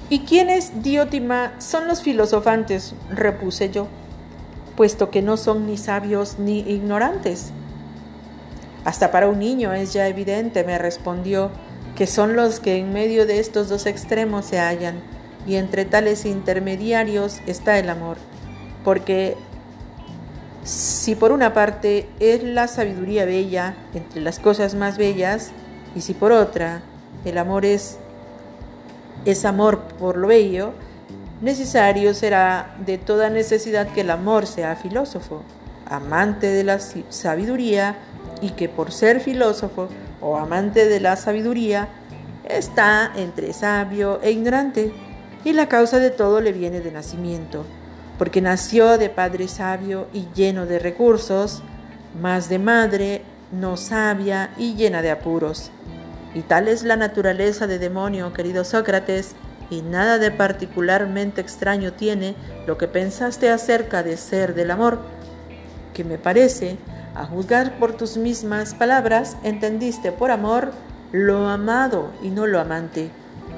¿Y 0.10 0.20
quiénes, 0.20 0.84
Diótima, 0.84 1.54
son 1.60 1.88
los 1.88 2.02
filosofantes? 2.02 2.96
repuse 3.10 3.70
yo, 3.70 3.88
puesto 4.78 5.10
que 5.10 5.22
no 5.22 5.36
son 5.36 5.68
ni 5.68 5.78
sabios 5.78 6.40
ni 6.40 6.60
ignorantes. 6.60 7.52
Hasta 8.86 9.12
para 9.12 9.28
un 9.28 9.40
niño 9.40 9.74
es 9.74 9.92
ya 9.92 10.08
evidente, 10.08 10.64
me 10.64 10.78
respondió, 10.78 11.52
que 11.98 12.08
son 12.08 12.38
los 12.38 12.62
que 12.62 12.78
en 12.78 12.94
medio 12.94 13.26
de 13.26 13.40
estos 13.40 13.68
dos 13.68 13.86
extremos 13.86 14.46
se 14.46 14.60
hallan, 14.60 15.02
y 15.46 15.56
entre 15.56 15.84
tales 15.84 16.26
intermediarios 16.26 17.42
está 17.46 17.78
el 17.78 17.90
amor, 17.90 18.16
porque 18.86 19.36
si 20.64 21.16
por 21.16 21.34
una 21.34 21.54
parte 21.54 22.08
es 22.22 22.44
la 22.44 22.70
sabiduría 22.70 23.26
bella 23.26 23.76
entre 23.94 24.22
las 24.22 24.40
cosas 24.40 24.74
más 24.74 24.98
bellas, 24.98 25.52
y 25.96 26.02
si 26.02 26.14
por 26.14 26.32
otra 26.32 26.82
el 27.26 27.38
amor 27.38 27.66
es 27.66 27.98
es 29.26 29.46
amor 29.46 29.80
por 30.00 30.18
lo 30.18 30.28
bello, 30.28 30.74
necesario 31.42 32.14
será 32.14 32.76
de 32.86 32.98
toda 32.98 33.30
necesidad 33.30 33.88
que 33.90 34.02
el 34.02 34.10
amor 34.10 34.48
sea 34.48 34.76
filósofo, 34.76 35.44
amante 35.90 36.48
de 36.48 36.64
la 36.64 36.80
sabiduría 36.80 37.96
y 38.42 38.52
que 38.52 38.70
por 38.70 38.92
ser 38.92 39.20
filósofo 39.20 39.90
o 40.22 40.38
amante 40.38 40.88
de 40.88 41.00
la 41.00 41.16
sabiduría 41.16 41.88
está 42.48 43.12
entre 43.16 43.54
sabio 43.54 44.20
e 44.22 44.32
ignorante 44.32 44.94
y 45.44 45.54
la 45.54 45.68
causa 45.68 46.00
de 46.00 46.10
todo 46.10 46.42
le 46.42 46.52
viene 46.52 46.82
de 46.82 46.92
nacimiento, 46.92 47.66
porque 48.18 48.42
nació 48.42 48.98
de 48.98 49.10
padre 49.10 49.48
sabio 49.48 50.08
y 50.14 50.28
lleno 50.34 50.66
de 50.66 50.80
recursos, 50.80 51.62
más 52.20 52.50
de 52.50 52.60
madre 52.60 53.22
no 53.52 53.78
sabia 53.78 54.52
y 54.58 54.76
llena 54.76 55.02
de 55.02 55.12
apuros. 55.12 55.72
Y 56.38 56.44
tal 56.44 56.68
es 56.68 56.84
la 56.84 56.98
naturaleza 56.98 57.66
de 57.66 57.80
demonio, 57.80 58.32
querido 58.32 58.64
Sócrates, 58.64 59.32
y 59.72 59.82
nada 59.82 60.20
de 60.20 60.30
particularmente 60.30 61.42
extraño 61.42 61.94
tiene 61.94 62.36
lo 62.68 62.78
que 62.78 62.88
pensaste 62.88 63.50
acerca 63.50 64.04
de 64.04 64.18
ser 64.18 64.54
del 64.54 64.70
amor, 64.70 65.00
que 65.96 66.04
me 66.04 66.20
parece, 66.20 66.78
a 67.16 67.26
juzgar 67.26 67.80
por 67.80 67.98
tus 67.98 68.18
mismas 68.18 68.76
palabras, 68.76 69.36
entendiste 69.42 70.12
por 70.12 70.30
amor 70.30 70.74
lo 71.12 71.50
amado 71.50 72.12
y 72.22 72.30
no 72.30 72.46
lo 72.46 72.60
amante. 72.60 73.10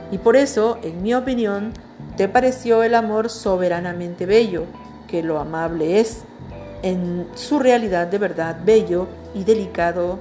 Y 0.10 0.18
por 0.18 0.38
eso, 0.38 0.80
en 0.82 1.04
mi 1.04 1.14
opinión, 1.14 1.74
te 2.16 2.30
pareció 2.30 2.84
el 2.84 2.96
amor 2.96 3.30
soberanamente 3.30 4.26
bello, 4.26 4.64
que 5.10 5.22
lo 5.22 5.38
amable 5.42 6.00
es, 6.00 6.22
en 6.82 7.28
su 7.36 7.60
realidad 7.60 8.08
de 8.08 8.20
verdad 8.20 8.56
bello 8.64 9.08
y 9.36 9.44
delicado 9.44 10.20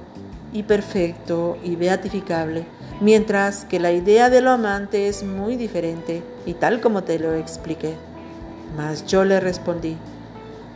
y 0.51 0.63
perfecto 0.63 1.57
y 1.63 1.75
beatificable, 1.75 2.65
mientras 3.01 3.65
que 3.65 3.79
la 3.79 3.91
idea 3.91 4.29
de 4.29 4.41
lo 4.41 4.51
amante 4.51 5.07
es 5.07 5.23
muy 5.23 5.55
diferente 5.55 6.23
y 6.45 6.53
tal 6.53 6.81
como 6.81 7.03
te 7.03 7.19
lo 7.19 7.33
expliqué. 7.33 7.95
Mas 8.75 9.05
yo 9.05 9.25
le 9.25 9.39
respondí, 9.39 9.97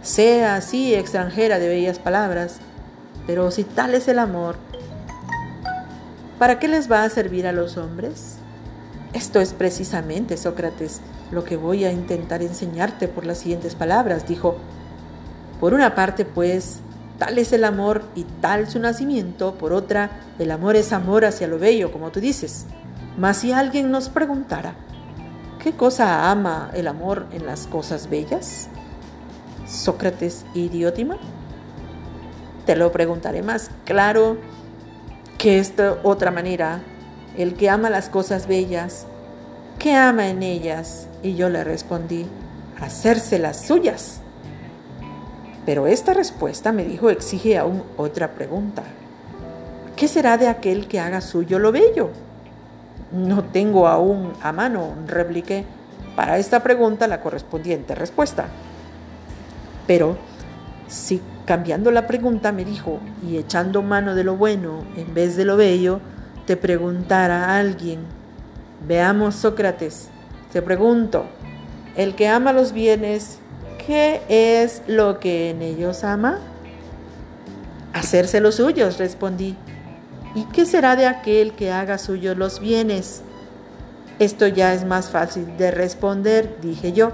sea 0.01 0.55
así 0.55 0.93
extranjera 0.93 1.59
de 1.59 1.69
bellas 1.69 1.99
palabras, 1.99 2.57
pero 3.25 3.51
si 3.51 3.63
tal 3.63 3.93
es 3.93 4.07
el 4.07 4.19
amor, 4.19 4.55
¿para 6.39 6.59
qué 6.59 6.67
les 6.67 6.91
va 6.91 7.03
a 7.03 7.09
servir 7.09 7.47
a 7.47 7.51
los 7.51 7.77
hombres? 7.77 8.37
Esto 9.13 9.39
es 9.39 9.53
precisamente, 9.53 10.37
Sócrates, 10.37 10.99
lo 11.31 11.43
que 11.43 11.55
voy 11.55 11.85
a 11.85 11.91
intentar 11.91 12.41
enseñarte 12.41 13.07
por 13.07 13.25
las 13.25 13.37
siguientes 13.39 13.75
palabras, 13.75 14.27
dijo. 14.27 14.57
Por 15.59 15.73
una 15.73 15.95
parte, 15.95 16.25
pues, 16.25 16.79
Tal 17.17 17.37
es 17.37 17.53
el 17.53 17.63
amor 17.63 18.03
y 18.15 18.23
tal 18.41 18.69
su 18.69 18.79
nacimiento. 18.79 19.55
Por 19.55 19.73
otra, 19.73 20.09
el 20.39 20.51
amor 20.51 20.75
es 20.75 20.93
amor 20.93 21.25
hacia 21.25 21.47
lo 21.47 21.59
bello, 21.59 21.91
como 21.91 22.11
tú 22.11 22.19
dices. 22.19 22.65
Mas 23.17 23.37
si 23.37 23.51
alguien 23.51 23.91
nos 23.91 24.09
preguntara, 24.09 24.73
¿qué 25.63 25.73
cosa 25.73 26.31
ama 26.31 26.71
el 26.73 26.87
amor 26.87 27.27
en 27.31 27.45
las 27.45 27.67
cosas 27.67 28.09
bellas? 28.09 28.67
Sócrates 29.67 30.45
idiótima. 30.55 31.17
Te 32.65 32.75
lo 32.75 32.91
preguntaré 32.91 33.43
más 33.43 33.69
claro 33.85 34.37
que 35.37 35.59
esta 35.59 35.99
otra 36.03 36.31
manera. 36.31 36.81
El 37.37 37.55
que 37.55 37.69
ama 37.69 37.89
las 37.89 38.09
cosas 38.09 38.47
bellas, 38.47 39.05
¿qué 39.77 39.93
ama 39.93 40.27
en 40.27 40.41
ellas? 40.43 41.07
Y 41.21 41.35
yo 41.35 41.49
le 41.49 41.63
respondí, 41.63 42.25
hacerse 42.79 43.39
las 43.39 43.65
suyas. 43.65 44.22
Pero 45.65 45.87
esta 45.87 46.13
respuesta, 46.13 46.71
me 46.71 46.83
dijo, 46.83 47.09
exige 47.09 47.57
aún 47.57 47.83
otra 47.97 48.33
pregunta. 48.33 48.83
¿Qué 49.95 50.07
será 50.07 50.37
de 50.37 50.47
aquel 50.47 50.87
que 50.87 50.99
haga 50.99 51.21
suyo 51.21 51.59
lo 51.59 51.71
bello? 51.71 52.09
No 53.11 53.43
tengo 53.43 53.87
aún 53.87 54.33
a 54.41 54.51
mano, 54.51 54.95
repliqué, 55.07 55.65
para 56.15 56.37
esta 56.37 56.61
pregunta 56.61 57.07
la 57.07 57.21
correspondiente 57.21 57.95
respuesta. 57.95 58.47
Pero 59.87 60.17
si 60.87 61.21
cambiando 61.45 61.91
la 61.91 62.07
pregunta 62.07 62.51
me 62.51 62.65
dijo, 62.65 62.99
y 63.25 63.37
echando 63.37 63.81
mano 63.81 64.15
de 64.15 64.23
lo 64.23 64.35
bueno 64.35 64.83
en 64.95 65.13
vez 65.13 65.35
de 65.35 65.45
lo 65.45 65.57
bello, 65.57 65.99
te 66.45 66.57
preguntara 66.57 67.45
a 67.45 67.57
alguien, 67.59 67.99
veamos 68.85 69.35
Sócrates, 69.35 70.09
te 70.51 70.61
pregunto, 70.61 71.25
¿el 71.95 72.15
que 72.15 72.27
ama 72.27 72.51
los 72.51 72.73
bienes 72.73 73.39
¿Qué 73.85 74.21
es 74.29 74.81
lo 74.87 75.19
que 75.19 75.49
en 75.49 75.61
ellos 75.61 76.05
ama? 76.05 76.39
Hacerse 77.91 78.39
los 78.39 78.55
suyos, 78.55 78.97
respondí. 78.97 79.57
¿Y 80.35 80.45
qué 80.45 80.65
será 80.65 80.95
de 80.95 81.05
aquel 81.05 81.51
que 81.53 81.71
haga 81.71 81.97
suyos 81.97 82.37
los 82.37 82.61
bienes? 82.61 83.23
Esto 84.19 84.47
ya 84.47 84.73
es 84.73 84.85
más 84.85 85.09
fácil 85.09 85.57
de 85.57 85.71
responder, 85.71 86.57
dije 86.61 86.93
yo. 86.93 87.11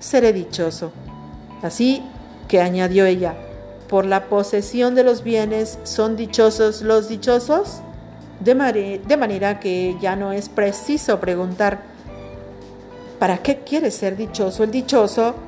Seré 0.00 0.32
dichoso. 0.32 0.92
Así 1.62 2.02
que 2.48 2.60
añadió 2.60 3.06
ella, 3.06 3.36
por 3.88 4.04
la 4.06 4.24
posesión 4.24 4.96
de 4.96 5.04
los 5.04 5.22
bienes 5.22 5.78
son 5.84 6.16
dichosos 6.16 6.82
los 6.82 7.08
dichosos, 7.08 7.80
de, 8.40 9.00
de 9.06 9.16
manera 9.16 9.60
que 9.60 9.96
ya 10.00 10.16
no 10.16 10.32
es 10.32 10.48
preciso 10.48 11.20
preguntar, 11.20 11.80
¿para 13.20 13.38
qué 13.38 13.60
quiere 13.60 13.90
ser 13.92 14.16
dichoso 14.16 14.64
el 14.64 14.72
dichoso? 14.72 15.45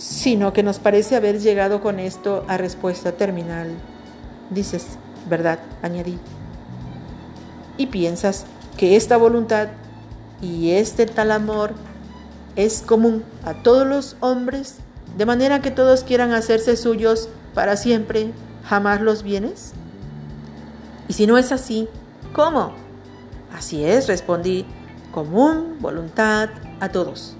Sino 0.00 0.54
que 0.54 0.62
nos 0.62 0.78
parece 0.78 1.14
haber 1.14 1.40
llegado 1.40 1.82
con 1.82 2.00
esto 2.00 2.42
a 2.48 2.56
respuesta 2.56 3.12
terminal. 3.12 3.68
Dices, 4.48 4.96
¿verdad? 5.28 5.58
añadí. 5.82 6.18
Y 7.76 7.88
piensas 7.88 8.46
que 8.78 8.96
esta 8.96 9.18
voluntad 9.18 9.68
y 10.40 10.70
este 10.70 11.04
tal 11.04 11.30
amor 11.30 11.74
es 12.56 12.80
común 12.80 13.24
a 13.44 13.62
todos 13.62 13.86
los 13.86 14.16
hombres, 14.20 14.76
de 15.18 15.26
manera 15.26 15.60
que 15.60 15.70
todos 15.70 16.02
quieran 16.02 16.32
hacerse 16.32 16.78
suyos 16.78 17.28
para 17.52 17.76
siempre, 17.76 18.32
jamás 18.64 19.02
los 19.02 19.22
bienes? 19.22 19.72
Y 21.08 21.12
si 21.12 21.26
no 21.26 21.36
es 21.36 21.52
así, 21.52 21.88
¿cómo? 22.32 22.72
Así 23.54 23.84
es, 23.84 24.06
respondí, 24.06 24.64
común 25.12 25.76
voluntad 25.78 26.48
a 26.80 26.88
todos. 26.88 27.36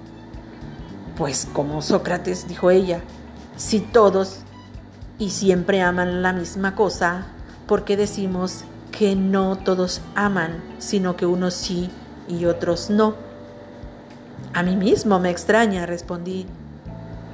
Pues 1.21 1.47
como 1.53 1.83
Sócrates, 1.83 2.47
dijo 2.47 2.71
ella, 2.71 2.99
si 3.55 3.79
todos 3.79 4.39
y 5.19 5.29
siempre 5.29 5.83
aman 5.83 6.23
la 6.23 6.33
misma 6.33 6.73
cosa, 6.73 7.27
¿por 7.67 7.83
qué 7.83 7.95
decimos 7.95 8.63
que 8.91 9.15
no 9.15 9.55
todos 9.55 10.01
aman, 10.15 10.63
sino 10.79 11.15
que 11.17 11.27
unos 11.27 11.53
sí 11.53 11.91
y 12.27 12.45
otros 12.45 12.89
no? 12.89 13.13
A 14.55 14.63
mí 14.63 14.75
mismo 14.75 15.19
me 15.19 15.29
extraña, 15.29 15.85
respondí. 15.85 16.47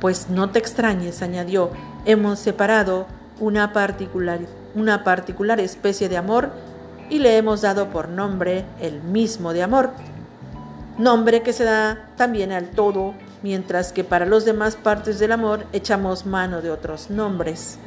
Pues 0.02 0.30
no 0.30 0.50
te 0.50 0.60
extrañes, 0.60 1.22
añadió, 1.22 1.72
hemos 2.04 2.40
separado 2.40 3.08
una 3.40 3.72
particular, 3.72 4.42
una 4.76 5.06
particular 5.06 5.62
especie 5.62 6.10
de 6.10 6.18
amor 6.18 6.52
y 7.10 7.20
le 7.20 7.38
hemos 7.38 7.62
dado 7.62 7.90
por 7.90 8.10
nombre 8.10 8.66
el 8.82 9.02
mismo 9.02 9.54
de 9.54 9.64
amor. 9.64 9.92
nombre 10.98 11.42
que 11.42 11.54
se 11.54 11.64
da 11.64 12.10
también 12.18 12.52
al 12.52 12.72
todo, 12.72 13.14
mientras 13.44 13.92
que 13.92 14.04
para 14.04 14.26
las 14.26 14.46
demás 14.46 14.76
partes 14.76 15.20
del 15.20 15.32
amor 15.32 15.66
echamos 15.74 16.26
mano 16.26 16.62
de 16.62 16.72
otros 16.72 17.10
nombres. 17.10 17.78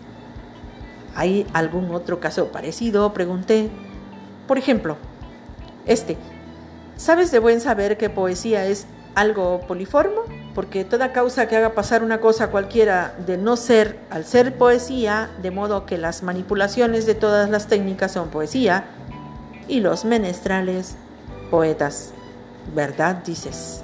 ¿Hay 1.15 1.47
algún 1.53 1.91
otro 1.95 2.21
caso 2.21 2.49
parecido? 2.49 3.13
Pregunté. 3.13 3.71
Por 4.47 4.59
ejemplo, 4.59 4.97
este. 5.87 6.17
¿Sabes 6.97 7.31
de 7.31 7.39
buen 7.39 7.61
saber 7.61 7.97
que 7.97 8.11
poesía 8.11 8.67
es 8.67 8.87
algo 9.15 9.61
poliformo? 9.67 10.23
Porque 10.55 10.85
toda 10.85 11.13
causa 11.13 11.49
que 11.49 11.57
haga 11.57 11.75
pasar 11.75 12.03
una 12.05 12.21
cosa 12.21 12.51
cualquiera 12.51 13.15
de 13.27 13.39
no 13.39 13.57
ser 13.57 13.99
al 14.11 14.25
ser 14.25 14.57
poesía, 14.59 15.31
de 15.43 15.51
modo 15.51 15.87
que 15.87 15.99
las 15.99 16.23
manipulaciones 16.23 17.07
de 17.07 17.15
todas 17.15 17.49
las 17.49 17.69
técnicas 17.69 18.13
son 18.13 18.29
poesía, 18.29 18.85
y 19.67 19.81
los 19.81 20.05
menestrales, 20.05 20.97
poetas. 21.51 22.13
¿Verdad 22.75 23.17
dices? 23.25 23.83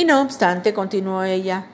Y 0.00 0.06
no 0.06 0.22
obstante, 0.22 0.72
continuó 0.72 1.24
ella, 1.24 1.66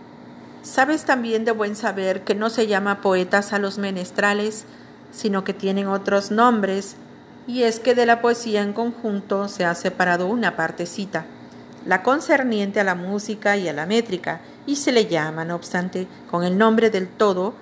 sabes 0.65 1.05
también 1.05 1.45
de 1.45 1.53
buen 1.53 1.77
saber 1.77 2.25
que 2.25 2.35
no 2.35 2.51
se 2.51 2.67
llama 2.67 3.01
poetas 3.01 3.53
a 3.53 3.61
los 3.61 3.79
menestrales, 3.79 4.65
sino 5.13 5.45
que 5.45 5.55
tienen 5.55 5.87
otros 5.87 6.33
nombres, 6.33 6.97
y 7.47 7.63
es 7.63 7.79
que 7.79 7.95
de 7.95 8.05
la 8.05 8.21
poesía 8.21 8.63
en 8.63 8.73
conjunto 8.73 9.47
se 9.47 9.65
ha 9.65 9.77
separado 9.77 10.27
una 10.27 10.57
partecita, 10.57 11.25
la 11.85 12.03
concerniente 12.03 12.81
a 12.81 12.85
la 12.85 12.97
música 12.97 13.57
y 13.57 13.69
a 13.69 13.73
la 13.73 13.87
métrica, 13.87 14.41
y 14.67 14.75
se 14.75 14.91
le 14.91 15.07
llama, 15.07 15.45
no 15.45 15.55
obstante, 15.55 16.09
con 16.29 16.43
el 16.43 16.59
nombre 16.59 16.91
del 16.91 17.07
todo, 17.07 17.55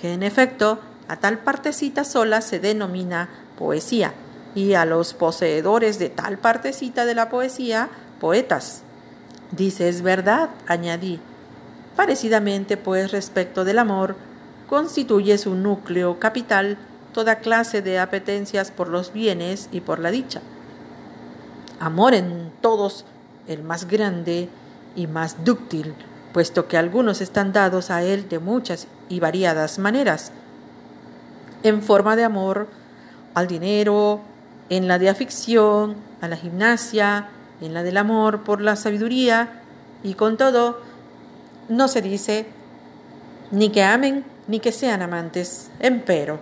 que 0.00 0.14
en 0.14 0.22
efecto 0.22 0.80
a 1.06 1.16
tal 1.16 1.40
partecita 1.40 2.04
sola 2.04 2.40
se 2.40 2.60
denomina 2.60 3.28
poesía, 3.58 4.14
y 4.54 4.72
a 4.72 4.86
los 4.86 5.12
poseedores 5.12 5.98
de 5.98 6.08
tal 6.08 6.38
partecita 6.38 7.04
de 7.04 7.14
la 7.14 7.28
poesía, 7.28 7.90
poetas. 8.18 8.84
Dices 9.50 10.02
verdad, 10.02 10.50
añadí. 10.66 11.20
Parecidamente, 11.96 12.76
pues, 12.76 13.10
respecto 13.12 13.64
del 13.64 13.78
amor, 13.78 14.16
constituye 14.68 15.38
su 15.38 15.54
núcleo 15.54 16.18
capital 16.18 16.76
toda 17.12 17.38
clase 17.38 17.82
de 17.82 17.98
apetencias 17.98 18.70
por 18.70 18.88
los 18.88 19.12
bienes 19.12 19.68
y 19.72 19.80
por 19.80 19.98
la 19.98 20.10
dicha. 20.10 20.40
Amor 21.80 22.14
en 22.14 22.52
todos 22.60 23.04
el 23.46 23.62
más 23.62 23.88
grande 23.88 24.48
y 24.94 25.06
más 25.06 25.44
dúctil, 25.44 25.94
puesto 26.32 26.68
que 26.68 26.76
algunos 26.76 27.20
están 27.20 27.52
dados 27.52 27.90
a 27.90 28.02
él 28.02 28.28
de 28.28 28.38
muchas 28.38 28.86
y 29.08 29.20
variadas 29.20 29.78
maneras, 29.78 30.32
en 31.62 31.82
forma 31.82 32.14
de 32.14 32.24
amor 32.24 32.68
al 33.34 33.46
dinero, 33.46 34.20
en 34.68 34.86
la 34.86 34.98
de 34.98 35.08
afición, 35.08 35.96
a 36.20 36.28
la 36.28 36.36
gimnasia, 36.36 37.30
en 37.60 37.74
la 37.74 37.82
del 37.82 37.96
amor 37.96 38.44
por 38.44 38.60
la 38.60 38.76
sabiduría, 38.76 39.62
y 40.02 40.14
con 40.14 40.36
todo, 40.36 40.80
no 41.68 41.88
se 41.88 42.02
dice 42.02 42.46
ni 43.50 43.70
que 43.70 43.82
amen 43.82 44.24
ni 44.46 44.60
que 44.60 44.72
sean 44.72 45.02
amantes, 45.02 45.70
empero, 45.80 46.38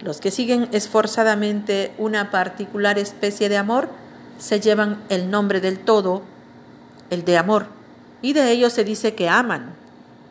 los 0.00 0.20
que 0.20 0.30
siguen 0.30 0.68
esforzadamente 0.72 1.92
una 1.98 2.30
particular 2.30 2.98
especie 2.98 3.48
de 3.48 3.58
amor 3.58 3.88
se 4.38 4.60
llevan 4.60 5.02
el 5.10 5.30
nombre 5.30 5.60
del 5.60 5.78
todo, 5.78 6.22
el 7.10 7.24
de 7.24 7.36
amor, 7.36 7.66
y 8.22 8.32
de 8.32 8.50
ellos 8.50 8.72
se 8.72 8.84
dice 8.84 9.14
que 9.14 9.28
aman 9.28 9.74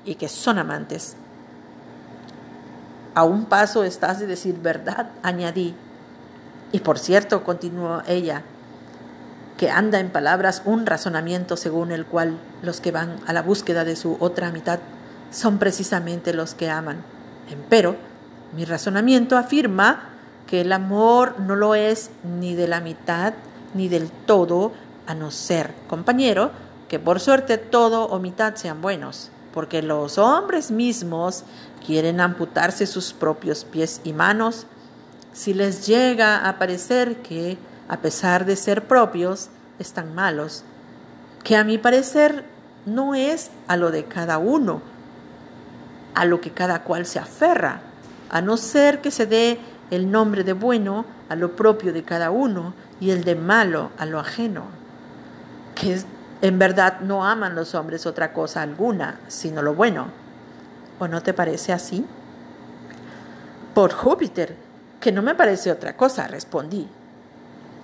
y 0.06 0.15
que 0.15 0.28
son 0.28 0.58
amantes. 0.58 1.15
A 3.13 3.23
un 3.23 3.45
paso 3.45 3.84
estás 3.84 4.19
de 4.19 4.28
decir 4.28 4.56
verdad, 4.60 5.10
añadí. 5.21 5.75
Y 6.71 6.80
por 6.80 6.97
cierto, 6.97 7.43
continuó 7.43 8.02
ella, 8.08 8.43
que 9.60 9.69
anda 9.69 10.00
en 10.00 10.10
palabras 10.10 10.62
un 10.63 10.86
razonamiento 10.86 11.58
según 11.58 11.91
el 11.91 12.06
cual 12.06 12.38
los 12.62 12.80
que 12.80 12.93
van 12.93 13.17
a 13.28 13.34
la 13.34 13.41
búsqueda 13.41 13.84
de 13.84 13.98
su 13.98 14.15
otra 14.22 14.52
mitad 14.52 14.80
son 15.32 15.58
precisamente 15.58 16.34
los 16.34 16.56
que 16.56 16.69
aman. 16.69 17.04
Empero, 17.52 17.98
mi 18.56 18.63
razonamiento 18.63 19.38
afirma 19.38 20.12
que 20.48 20.62
el 20.62 20.72
amor 20.72 21.41
no 21.41 21.58
lo 21.58 21.76
es 21.76 22.10
ni 22.24 22.56
de 22.56 22.69
la 22.69 22.80
mitad 22.80 23.34
ni 23.74 23.89
del 23.89 24.10
todo, 24.10 24.72
a 25.06 25.13
no 25.13 25.30
ser, 25.30 25.74
compañero, 25.89 26.52
que 26.88 26.98
por 26.98 27.19
suerte 27.19 27.58
todo 27.58 28.06
o 28.06 28.17
mitad 28.17 28.56
sean 28.56 28.82
buenos, 28.82 29.30
porque 29.54 29.82
los 29.82 30.17
hombres 30.17 30.72
mismos 30.72 31.43
quieren 31.86 32.22
amputarse 32.22 32.88
sus 32.88 33.12
propios 33.12 33.65
pies 33.65 34.00
y 34.06 34.13
manos 34.13 34.67
si 35.34 35.54
les 35.54 35.86
llega 35.86 36.48
a 36.48 36.58
parecer 36.58 37.17
que 37.17 37.58
a 37.89 37.97
pesar 37.97 38.45
de 38.45 38.56
ser 38.56 38.88
propios, 38.88 39.49
están 39.80 40.13
malos, 40.15 40.63
que 41.43 41.58
a 41.58 41.63
mi 41.63 41.78
parecer 41.78 42.45
no 42.86 43.15
es 43.15 43.49
a 43.67 43.75
lo 43.75 43.91
de 43.91 44.06
cada 44.06 44.38
uno, 44.38 44.82
a 46.13 46.25
lo 46.25 46.39
que 46.39 46.52
cada 46.52 46.84
cual 46.84 47.06
se 47.06 47.19
aferra, 47.19 47.82
a 48.30 48.41
no 48.41 48.58
ser 48.58 49.02
que 49.02 49.12
se 49.12 49.25
dé 49.25 49.60
el 49.89 50.12
nombre 50.12 50.43
de 50.43 50.54
bueno 50.54 51.06
a 51.30 51.36
lo 51.36 51.56
propio 51.56 51.91
de 51.91 52.04
cada 52.04 52.30
uno 52.30 52.73
y 52.99 53.10
el 53.10 53.23
de 53.23 53.36
malo 53.36 53.89
a 53.97 54.06
lo 54.06 54.19
ajeno, 54.19 54.65
que 55.73 55.99
en 56.41 56.60
verdad 56.60 56.99
no 57.02 57.25
aman 57.25 57.56
los 57.56 57.73
hombres 57.73 58.06
otra 58.06 58.34
cosa 58.34 58.62
alguna, 58.62 59.19
sino 59.28 59.62
lo 59.62 59.73
bueno. 59.73 60.08
¿O 60.99 61.08
no 61.08 61.23
te 61.23 61.34
parece 61.34 61.73
así? 61.73 62.06
Por 63.73 63.93
Júpiter, 63.93 64.56
que 64.99 65.12
no 65.12 65.21
me 65.21 65.34
parece 65.34 65.71
otra 65.71 65.95
cosa, 65.95 66.28
respondí. 66.28 66.88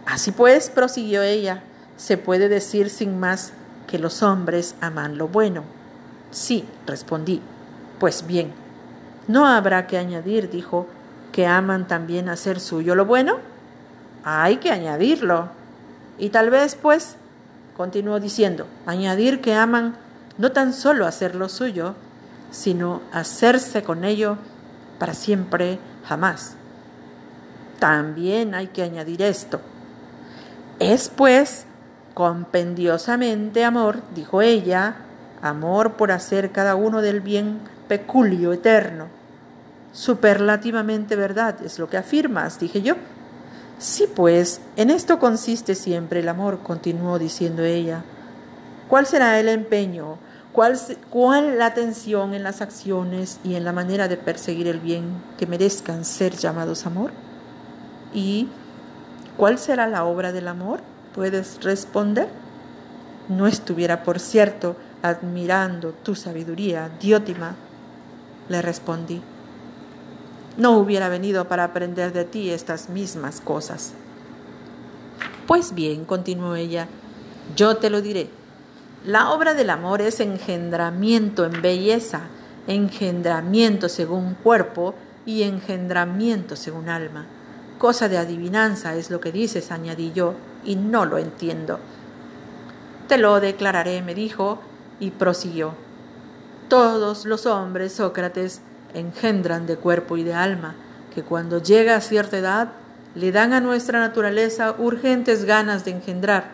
Así 0.06 0.32
pues, 0.32 0.70
prosiguió 0.70 1.24
ella, 1.24 1.64
se 1.98 2.18
puede 2.18 2.50
decir 2.50 2.90
sin 2.90 3.20
más 3.20 3.54
que 3.88 4.00
los 4.00 4.22
hombres 4.24 4.76
aman 4.82 5.18
lo 5.18 5.28
bueno. 5.28 5.64
Sí, 6.32 6.66
respondí. 6.86 7.42
Pues 8.00 8.28
bien, 8.28 8.52
no 9.28 9.48
habrá 9.48 9.88
que 9.88 9.98
añadir, 9.98 10.50
dijo, 10.50 10.88
que 11.32 11.48
aman 11.48 11.88
también 11.88 12.30
hacer 12.30 12.60
suyo 12.60 12.96
lo 12.96 13.06
bueno. 13.06 13.38
Hay 14.24 14.58
que 14.58 14.72
añadirlo. 14.72 15.50
Y 16.18 16.30
tal 16.30 16.50
vez, 16.50 16.76
pues, 16.76 17.16
continuó 17.76 18.20
diciendo, 18.20 18.68
añadir 18.86 19.42
que 19.42 19.54
aman 19.54 19.96
no 20.38 20.52
tan 20.52 20.74
solo 20.74 21.06
hacer 21.06 21.36
lo 21.36 21.50
suyo, 21.50 21.96
sino 22.52 23.02
hacerse 23.12 23.84
con 23.84 24.04
ello 24.04 24.38
para 25.00 25.14
siempre, 25.14 25.80
jamás. 26.08 26.56
También 27.80 28.56
hay 28.56 28.68
que 28.68 28.84
añadir 28.84 29.22
esto. 29.22 29.60
Es 30.80 31.10
pues 31.10 31.66
compendiosamente 32.14 33.64
amor, 33.64 34.02
dijo 34.14 34.42
ella, 34.42 34.96
amor 35.42 35.94
por 35.94 36.12
hacer 36.12 36.52
cada 36.52 36.76
uno 36.76 37.02
del 37.02 37.22
bien 37.22 37.60
peculio 37.88 38.52
eterno. 38.52 39.08
Superlativamente 39.94 41.16
verdad 41.16 41.56
es 41.64 41.80
lo 41.80 41.88
que 41.88 41.98
afirmas, 41.98 42.60
dije 42.60 42.82
yo. 42.82 42.96
Sí, 43.78 44.06
pues, 44.14 44.62
en 44.76 44.90
esto 44.90 45.20
consiste 45.20 45.76
siempre 45.76 46.22
el 46.22 46.30
amor, 46.30 46.60
continuó 46.64 47.20
diciendo 47.20 47.64
ella. 47.64 48.04
¿Cuál 48.90 49.06
será 49.06 49.40
el 49.40 49.50
empeño? 49.50 50.18
¿Cuál, 50.52 50.80
¿Cuál 51.10 51.58
la 51.58 51.68
atención 51.68 52.34
en 52.34 52.44
las 52.44 52.62
acciones 52.62 53.40
y 53.44 53.56
en 53.56 53.66
la 53.66 53.74
manera 53.74 54.08
de 54.08 54.16
perseguir 54.16 54.68
el 54.68 54.80
bien 54.80 55.22
que 55.38 55.48
merezcan 55.48 56.06
ser 56.06 56.36
llamados 56.36 56.86
amor? 56.86 57.12
¿Y 58.14 58.48
cuál 59.38 59.58
será 59.58 59.88
la 59.88 60.06
obra 60.06 60.32
del 60.32 60.48
amor? 60.48 60.80
¿Puedes 61.14 61.64
responder? 61.64 62.28
No 63.30 63.48
estuviera, 63.48 64.04
por 64.04 64.20
cierto, 64.20 64.76
admirando 65.02 65.92
tu 65.92 66.16
sabiduría, 66.16 66.90
Diótima, 67.00 67.56
le 68.50 68.62
respondí. 68.62 69.22
No 70.58 70.78
hubiera 70.78 71.10
venido 71.10 71.48
para 71.48 71.64
aprender 71.64 72.14
de 72.14 72.26
ti 72.26 72.50
estas 72.50 72.90
mismas 72.90 73.42
cosas. 73.42 73.94
Pues 75.48 75.74
bien, 75.74 76.06
continuó 76.06 76.56
ella, 76.56 76.88
yo 77.56 77.78
te 77.78 77.90
lo 77.90 78.02
diré. 78.02 78.30
La 79.06 79.32
obra 79.32 79.54
del 79.54 79.70
amor 79.70 80.02
es 80.02 80.20
engendramiento 80.20 81.46
en 81.46 81.62
belleza, 81.62 82.22
engendramiento 82.68 83.90
según 83.90 84.34
cuerpo 84.34 84.96
y 85.26 85.44
engendramiento 85.44 86.56
según 86.56 86.90
alma. 86.90 87.26
Cosa 87.86 88.10
de 88.10 88.18
adivinanza 88.18 88.96
es 88.96 89.12
lo 89.12 89.22
que 89.22 89.32
dices, 89.32 89.70
añadí 89.70 90.12
yo, 90.12 90.34
y 90.64 90.76
no 90.76 91.06
lo 91.06 91.20
entiendo. 91.20 91.78
Te 93.08 93.20
lo 93.20 93.40
declararé, 93.40 94.02
me 94.02 94.16
dijo, 94.16 94.60
y 95.00 95.12
prosiguió. 95.12 95.76
Todos 96.68 97.26
los 97.26 97.46
hombres, 97.46 97.94
Sócrates, 97.94 98.62
engendran 98.96 99.68
de 99.68 99.78
cuerpo 99.78 100.18
y 100.18 100.24
de 100.24 100.34
alma, 100.34 100.74
que 101.14 101.22
cuando 101.22 101.62
llega 101.62 101.96
a 101.96 102.02
cierta 102.02 102.40
edad 102.40 102.70
le 103.14 103.32
dan 103.32 103.54
a 103.54 103.62
nuestra 103.62 104.00
naturaleza 104.00 104.74
urgentes 104.80 105.46
ganas 105.46 105.86
de 105.86 105.92
engendrar. 105.92 106.54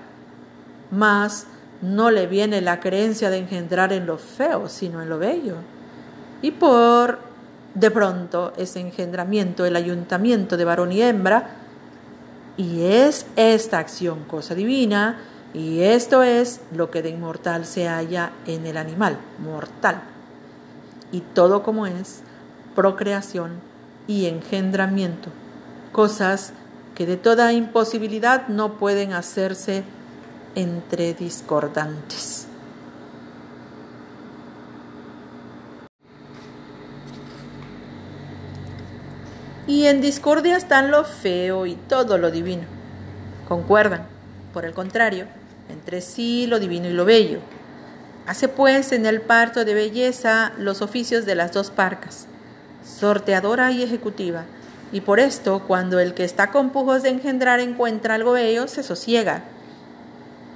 Mas 0.91 1.47
no 1.81 2.11
le 2.11 2.27
viene 2.27 2.59
la 2.59 2.81
creencia 2.81 3.29
de 3.29 3.37
engendrar 3.37 3.93
en 3.93 4.05
lo 4.05 4.17
feo, 4.17 4.67
sino 4.67 5.01
en 5.01 5.07
lo 5.07 5.17
bello. 5.17 5.55
Y 6.41 6.51
por 6.51 7.30
De 7.73 7.89
pronto 7.89 8.53
es 8.57 8.75
engendramiento 8.75 9.65
el 9.65 9.75
ayuntamiento 9.75 10.57
de 10.57 10.65
varón 10.65 10.91
y 10.91 11.01
hembra, 11.01 11.55
y 12.57 12.83
es 12.83 13.25
esta 13.35 13.79
acción 13.79 14.25
cosa 14.25 14.55
divina, 14.55 15.19
y 15.53 15.81
esto 15.81 16.23
es 16.23 16.61
lo 16.73 16.91
que 16.91 17.01
de 17.01 17.09
inmortal 17.09 17.65
se 17.65 17.87
halla 17.87 18.31
en 18.45 18.65
el 18.65 18.77
animal, 18.77 19.17
mortal. 19.39 20.01
Y 21.11 21.21
todo 21.21 21.63
como 21.63 21.85
es, 21.85 22.21
procreación 22.75 23.51
y 24.07 24.27
engendramiento, 24.27 25.29
cosas 25.91 26.53
que 26.95 27.05
de 27.05 27.17
toda 27.17 27.53
imposibilidad 27.53 28.47
no 28.47 28.73
pueden 28.73 29.13
hacerse 29.13 29.83
entre 30.55 31.13
discordantes. 31.13 32.40
Y 39.71 39.87
en 39.87 40.01
discordia 40.01 40.57
están 40.57 40.91
lo 40.91 41.05
feo 41.05 41.65
y 41.65 41.75
todo 41.75 42.17
lo 42.17 42.29
divino. 42.29 42.63
Concuerdan, 43.47 44.05
por 44.53 44.65
el 44.65 44.73
contrario, 44.73 45.27
entre 45.69 46.01
sí 46.01 46.45
lo 46.45 46.59
divino 46.59 46.89
y 46.89 46.93
lo 46.93 47.05
bello. 47.05 47.39
Hace 48.27 48.49
pues 48.49 48.91
en 48.91 49.05
el 49.05 49.21
parto 49.21 49.63
de 49.63 49.73
belleza 49.73 50.51
los 50.57 50.81
oficios 50.81 51.25
de 51.25 51.35
las 51.35 51.53
dos 51.53 51.71
parcas, 51.71 52.27
sorteadora 52.83 53.71
y 53.71 53.81
ejecutiva, 53.81 54.43
y 54.91 54.99
por 54.99 55.21
esto 55.21 55.63
cuando 55.65 56.01
el 56.01 56.15
que 56.15 56.25
está 56.25 56.51
con 56.51 56.71
pujos 56.71 57.03
de 57.03 57.09
engendrar 57.11 57.61
encuentra 57.61 58.15
algo 58.15 58.33
bello, 58.33 58.67
se 58.67 58.83
sosiega. 58.83 59.43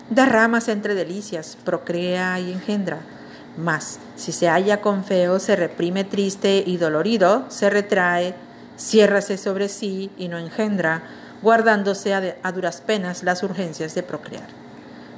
Derramas 0.09 0.67
entre 0.67 0.93
delicias, 0.93 1.57
procrea 1.63 2.37
y 2.41 2.51
engendra. 2.51 2.99
Mas 3.55 3.97
si 4.17 4.33
se 4.33 4.49
halla 4.49 4.81
con 4.81 5.05
feo, 5.05 5.39
se 5.39 5.55
reprime 5.55 6.03
triste 6.03 6.61
y 6.67 6.75
dolorido, 6.75 7.45
se 7.47 7.69
retrae, 7.69 8.35
ciérrase 8.77 9.37
sobre 9.37 9.69
sí 9.69 10.11
y 10.17 10.27
no 10.27 10.37
engendra, 10.37 11.03
guardándose 11.41 12.13
a, 12.13 12.51
duras 12.51 12.81
penas 12.81 13.23
las 13.23 13.43
urgencias 13.43 13.95
de 13.95 14.03
procrear. 14.03 14.47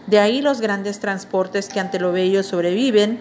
De 0.08 0.20
ahí 0.20 0.42
los 0.42 0.62
grandes 0.62 1.00
transportes 1.00 1.70
que 1.70 1.80
ante 1.80 2.00
lo 2.00 2.12
bello 2.12 2.44
sobreviven 2.44 3.20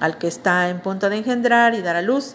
al 0.00 0.18
que 0.18 0.28
está 0.28 0.68
en 0.68 0.80
punto 0.80 1.08
de 1.08 1.18
engendrar 1.18 1.74
y 1.74 1.82
dar 1.82 1.96
a 1.96 2.02
luz, 2.02 2.34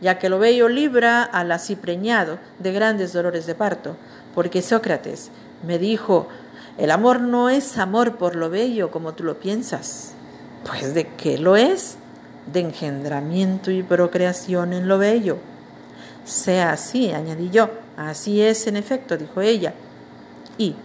ya 0.00 0.18
que 0.18 0.28
lo 0.28 0.38
bello 0.38 0.68
libra 0.68 1.22
al 1.22 1.52
así 1.52 1.76
preñado 1.76 2.38
de 2.58 2.72
grandes 2.72 3.12
dolores 3.12 3.46
de 3.46 3.54
parto, 3.54 3.96
porque 4.34 4.62
Sócrates 4.62 5.30
me 5.66 5.78
dijo, 5.78 6.28
el 6.78 6.90
amor 6.90 7.20
no 7.20 7.50
es 7.50 7.76
amor 7.76 8.16
por 8.16 8.36
lo 8.36 8.48
bello 8.48 8.90
como 8.90 9.12
tú 9.12 9.24
lo 9.24 9.38
piensas. 9.38 10.12
Pues 10.66 10.94
de 10.94 11.08
qué 11.08 11.38
lo 11.38 11.56
es? 11.56 11.96
De 12.52 12.60
engendramiento 12.60 13.70
y 13.70 13.82
procreación 13.82 14.72
en 14.72 14.88
lo 14.88 14.98
bello. 14.98 15.38
Sea 16.30 16.70
así, 16.70 17.10
añadí 17.10 17.50
yo. 17.50 17.70
Así 17.96 18.40
es, 18.40 18.68
en 18.68 18.76
efecto, 18.76 19.16
dijo 19.16 19.40
ella. 19.40 19.74
¿Y 20.58 20.76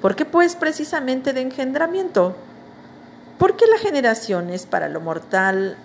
por 0.00 0.16
qué 0.16 0.24
pues 0.24 0.56
precisamente 0.56 1.32
de 1.32 1.40
engendramiento? 1.40 2.34
Porque 3.38 3.64
la 3.68 3.78
generación 3.78 4.50
es 4.50 4.66
para 4.66 4.88
lo 4.88 5.00
mortal 5.00 5.76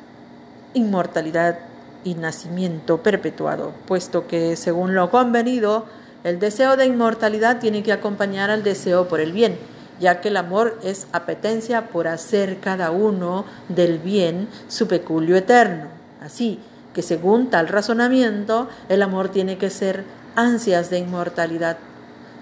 inmortalidad 0.74 1.60
y 2.04 2.16
nacimiento 2.16 3.04
perpetuado, 3.04 3.74
puesto 3.86 4.26
que, 4.26 4.56
según 4.56 4.96
lo 4.96 5.12
convenido, 5.12 5.86
el 6.24 6.40
deseo 6.40 6.76
de 6.76 6.88
inmortalidad 6.88 7.60
tiene 7.60 7.84
que 7.84 7.94
acompañar 7.94 8.50
al 8.50 8.64
deseo 8.64 9.08
por 9.08 9.20
el 9.20 9.32
bien, 9.32 9.60
ya 10.00 10.22
que 10.22 10.30
el 10.30 10.38
amor 10.38 10.80
es 10.84 11.06
apetencia 11.12 11.90
por 11.90 12.08
hacer 12.08 12.60
cada 12.60 12.90
uno 12.90 13.46
del 13.70 14.00
bien 14.00 14.48
su 14.68 14.88
peculio 14.88 15.36
eterno. 15.36 15.86
Así, 16.20 16.60
que 16.98 17.04
según 17.04 17.52
tal 17.52 17.68
razonamiento 17.68 18.70
el 18.90 19.04
amor 19.04 19.30
tiene 19.30 19.60
que 19.60 19.70
ser 19.70 20.04
ansias 20.36 20.90
de 20.90 20.98
inmortalidad. 20.98 21.78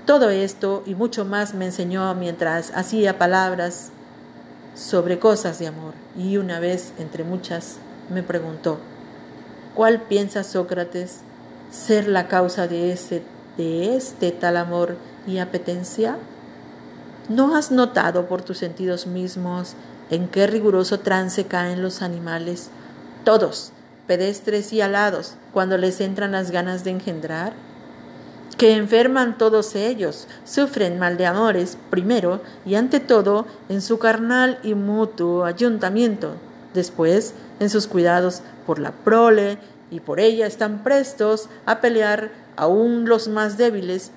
Todo 0.06 0.30
esto 0.30 0.82
y 0.86 0.96
mucho 0.96 1.26
más 1.26 1.54
me 1.54 1.66
enseñó 1.66 2.16
mientras 2.16 2.72
hacía 2.74 3.18
palabras 3.18 3.90
sobre 4.74 5.20
cosas 5.20 5.60
de 5.60 5.68
amor 5.68 5.94
y 6.18 6.38
una 6.38 6.62
vez 6.62 6.94
entre 7.00 7.26
muchas 7.26 7.80
me 8.10 8.24
preguntó, 8.24 8.80
¿cuál 9.74 10.04
piensa 10.04 10.46
Sócrates 10.46 11.20
ser 11.70 12.08
la 12.08 12.30
causa 12.30 12.66
de, 12.70 12.94
ese, 12.94 13.24
de 13.58 13.98
este 13.98 14.32
tal 14.32 14.56
amor 14.56 14.96
y 15.28 15.40
apetencia? 15.40 16.16
¿No 17.28 17.58
has 17.58 17.72
notado 17.72 18.28
por 18.28 18.42
tus 18.42 18.60
sentidos 18.60 19.06
mismos 19.06 19.74
en 20.10 20.30
qué 20.30 20.48
riguroso 20.48 21.02
trance 21.02 21.44
caen 21.44 21.82
los 21.82 22.02
animales, 22.02 22.70
todos, 23.26 23.74
pedestres 24.08 24.72
y 24.74 24.82
alados, 24.82 25.36
cuando 25.54 25.78
les 25.78 26.02
entran 26.02 26.32
las 26.32 26.52
ganas 26.52 26.84
de 26.84 26.92
engendrar? 26.92 27.54
Que 28.58 28.76
enferman 28.76 29.38
todos 29.38 29.76
ellos, 29.76 30.28
sufren 30.46 30.98
mal 30.98 31.18
de 31.18 31.26
amores, 31.26 31.78
primero 31.90 32.42
y 32.66 32.76
ante 32.76 33.00
todo 33.00 33.46
en 33.68 33.82
su 33.82 34.00
carnal 34.00 34.60
y 34.64 34.76
mutuo 34.76 35.44
ayuntamiento, 35.44 36.36
después 36.74 37.34
en 37.60 37.70
sus 37.70 37.88
cuidados 37.88 38.42
por 38.66 38.80
la 38.80 38.92
prole, 38.92 39.58
y 39.92 40.00
por 40.00 40.20
ella 40.20 40.48
están 40.48 40.84
prestos 40.84 41.48
a 41.66 41.80
pelear 41.80 42.32
aún 42.56 43.08
los 43.08 43.28
más 43.28 43.58
débiles 43.58 44.12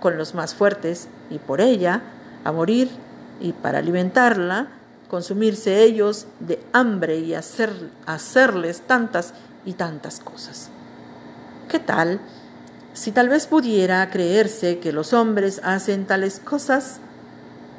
con 0.00 0.18
los 0.18 0.34
más 0.34 0.54
fuertes, 0.54 1.08
y 1.30 1.38
por 1.38 1.60
ella 1.60 2.02
a 2.44 2.52
morir, 2.52 2.90
y 3.40 3.52
para 3.52 3.78
alimentarla 3.78 4.68
consumirse 5.14 5.84
ellos 5.84 6.26
de 6.40 6.58
hambre 6.72 7.20
y 7.20 7.34
hacer, 7.34 7.70
hacerles 8.04 8.80
tantas 8.80 9.32
y 9.64 9.74
tantas 9.74 10.18
cosas. 10.18 10.70
¿Qué 11.68 11.78
tal 11.78 12.18
si 12.94 13.12
tal 13.12 13.28
vez 13.28 13.46
pudiera 13.46 14.10
creerse 14.10 14.80
que 14.80 14.90
los 14.92 15.12
hombres 15.12 15.60
hacen 15.62 16.06
tales 16.06 16.40
cosas? 16.40 16.98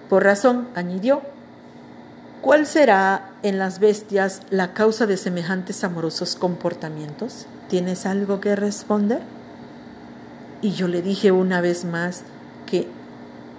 Por 0.09 0.23
razón, 0.23 0.69
añadió, 0.75 1.23
¿cuál 2.41 2.65
será 2.65 3.31
en 3.43 3.59
las 3.59 3.79
bestias 3.79 4.41
la 4.49 4.73
causa 4.73 5.05
de 5.05 5.17
semejantes 5.17 5.83
amorosos 5.83 6.37
comportamientos? 6.37 7.47
¿Tienes 7.67 8.05
algo 8.05 8.39
que 8.39 8.55
responder? 8.55 9.19
Y 10.61 10.71
yo 10.71 10.87
le 10.87 11.01
dije 11.01 11.33
una 11.33 11.59
vez 11.59 11.83
más 11.83 12.21
que 12.65 12.87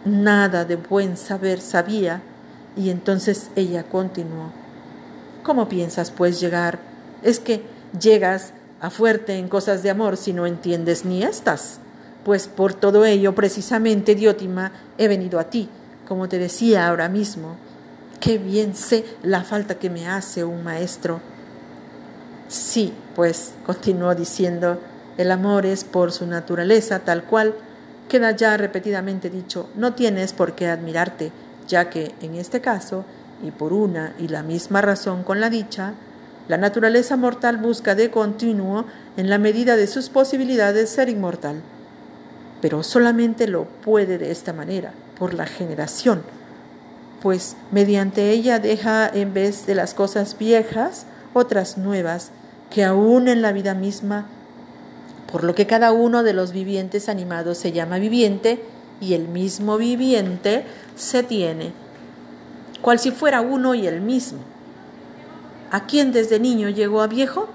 nada 0.07 0.65
de 0.65 0.77
buen 0.77 1.19
saber 1.19 1.61
sabía 1.61 2.23
y 2.77 2.91
entonces 2.91 3.51
ella 3.57 3.85
continuó. 3.85 4.51
¿Cómo 5.43 5.69
piensas 5.69 6.11
pues 6.11 6.41
llegar? 6.41 6.79
Es 7.23 7.41
que 7.41 7.62
llegas 7.99 8.53
a 8.81 8.91
fuerte 8.91 9.39
en 9.39 9.49
cosas 9.49 9.83
de 9.83 9.91
amor 9.91 10.17
si 10.17 10.33
no 10.33 10.47
entiendes 10.47 11.05
ni 11.05 11.23
estas. 11.23 11.81
Pues 12.25 12.49
por 12.49 12.75
todo 12.75 13.05
ello, 13.05 13.35
precisamente, 13.35 14.15
Diótima, 14.15 14.73
he 14.99 15.09
venido 15.09 15.39
a 15.39 15.45
ti, 15.45 15.69
como 16.07 16.29
te 16.29 16.39
decía 16.39 16.89
ahora 16.89 17.09
mismo. 17.09 17.57
Qué 18.21 18.39
bien 18.39 18.75
sé 18.75 19.05
la 19.23 19.45
falta 19.45 19.77
que 19.77 19.91
me 19.91 20.09
hace 20.09 20.45
un 20.45 20.65
maestro. 20.65 21.21
Sí, 22.49 22.93
pues, 23.15 23.53
continuó 23.65 24.15
diciendo, 24.15 24.81
el 25.17 25.31
amor 25.31 25.67
es 25.67 25.85
por 25.85 26.12
su 26.12 26.27
naturaleza 26.27 27.01
tal 27.01 27.25
cual, 27.25 27.55
queda 28.09 28.33
ya 28.33 28.57
repetidamente 28.57 29.31
dicho, 29.31 29.69
no 29.75 29.95
tienes 29.95 30.33
por 30.33 30.55
qué 30.55 30.69
admirarte, 30.69 31.33
ya 31.68 31.90
que 31.90 32.14
en 32.20 32.35
este 32.35 32.61
caso, 32.61 33.05
y 33.42 33.50
por 33.50 33.72
una 33.72 34.14
y 34.18 34.29
la 34.29 34.42
misma 34.42 34.81
razón 34.81 35.22
con 35.22 35.40
la 35.40 35.50
dicha, 35.50 35.94
la 36.48 36.59
naturaleza 36.59 37.16
mortal 37.16 37.57
busca 37.59 37.94
de 37.94 38.11
continuo, 38.11 38.85
en 39.16 39.29
la 39.29 39.38
medida 39.38 39.76
de 39.76 39.87
sus 39.87 40.09
posibilidades, 40.09 40.90
ser 40.90 41.09
inmortal. 41.09 41.57
Pero 42.61 42.83
solamente 42.83 43.48
lo 43.48 43.64
puede 43.64 44.18
de 44.18 44.31
esta 44.31 44.52
manera, 44.52 44.92
por 45.18 45.35
la 45.35 45.46
generación, 45.46 46.22
pues 47.20 47.57
mediante 47.72 48.31
ella 48.31 48.59
deja 48.59 49.09
en 49.09 49.35
vez 49.35 49.66
de 49.66 49.74
las 49.74 49.94
cosas 49.94 50.38
viejas 50.38 51.07
otras 51.35 51.79
nuevas 51.79 52.31
que 52.70 52.85
aún 52.85 53.29
en 53.29 53.42
la 53.42 53.52
vida 53.52 53.74
misma, 53.74 54.26
por 55.30 55.43
lo 55.43 55.55
que 55.55 55.66
cada 55.66 55.93
uno 55.93 56.22
de 56.22 56.32
los 56.32 56.53
vivientes 56.53 57.09
animados 57.09 57.59
se 57.59 57.72
llama 57.72 57.99
viviente 57.99 58.62
y 59.01 59.14
el 59.14 59.28
mismo 59.28 59.76
viviente 59.76 60.64
se 60.94 61.22
tiene, 61.22 61.72
cual 62.80 62.99
si 62.99 63.11
fuera 63.11 63.40
uno 63.40 63.74
y 63.74 63.86
el 63.86 64.01
mismo. 64.01 64.38
¿A 65.70 65.86
quien 65.86 66.12
desde 66.12 66.40
niño 66.40 66.68
llegó 66.68 67.03
a 67.03 67.07
viejo? 67.07 67.49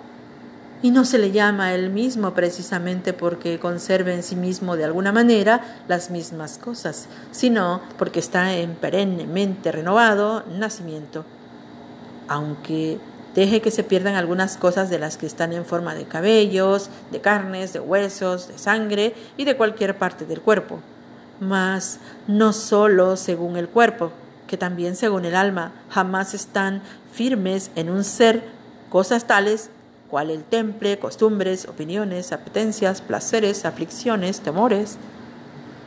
Y 0.83 0.91
no 0.91 1.05
se 1.05 1.19
le 1.19 1.31
llama 1.31 1.73
el 1.73 1.91
mismo 1.91 2.33
precisamente 2.33 3.13
porque 3.13 3.59
conserve 3.59 4.15
en 4.15 4.23
sí 4.23 4.35
mismo 4.35 4.75
de 4.75 4.83
alguna 4.83 5.11
manera 5.11 5.61
las 5.87 6.09
mismas 6.09 6.57
cosas, 6.57 7.07
sino 7.31 7.81
porque 7.97 8.19
está 8.19 8.55
en 8.55 8.73
perennemente 8.73 9.71
renovado 9.71 10.43
nacimiento, 10.57 11.23
aunque 12.27 12.97
deje 13.35 13.61
que 13.61 13.69
se 13.69 13.83
pierdan 13.83 14.15
algunas 14.15 14.57
cosas 14.57 14.89
de 14.89 14.99
las 14.99 15.17
que 15.17 15.27
están 15.27 15.53
en 15.53 15.65
forma 15.65 15.93
de 15.93 16.05
cabellos, 16.05 16.89
de 17.11 17.21
carnes, 17.21 17.73
de 17.73 17.79
huesos, 17.79 18.47
de 18.47 18.57
sangre 18.57 19.13
y 19.37 19.45
de 19.45 19.55
cualquier 19.55 19.97
parte 19.97 20.25
del 20.25 20.41
cuerpo 20.41 20.79
mas 21.41 21.99
no 22.27 22.53
solo 22.53 23.17
según 23.17 23.57
el 23.57 23.67
cuerpo, 23.67 24.13
que 24.47 24.55
también 24.55 24.95
según 24.95 25.25
el 25.25 25.35
alma, 25.35 25.73
jamás 25.89 26.33
están 26.33 26.81
firmes 27.11 27.71
en 27.75 27.89
un 27.89 28.05
ser 28.05 28.43
cosas 28.89 29.25
tales 29.25 29.71
cual 30.09 30.29
el 30.29 30.43
temple, 30.43 30.99
costumbres, 30.99 31.67
opiniones, 31.67 32.31
apetencias, 32.31 33.01
placeres, 33.01 33.65
aflicciones, 33.65 34.41
temores, 34.41 34.97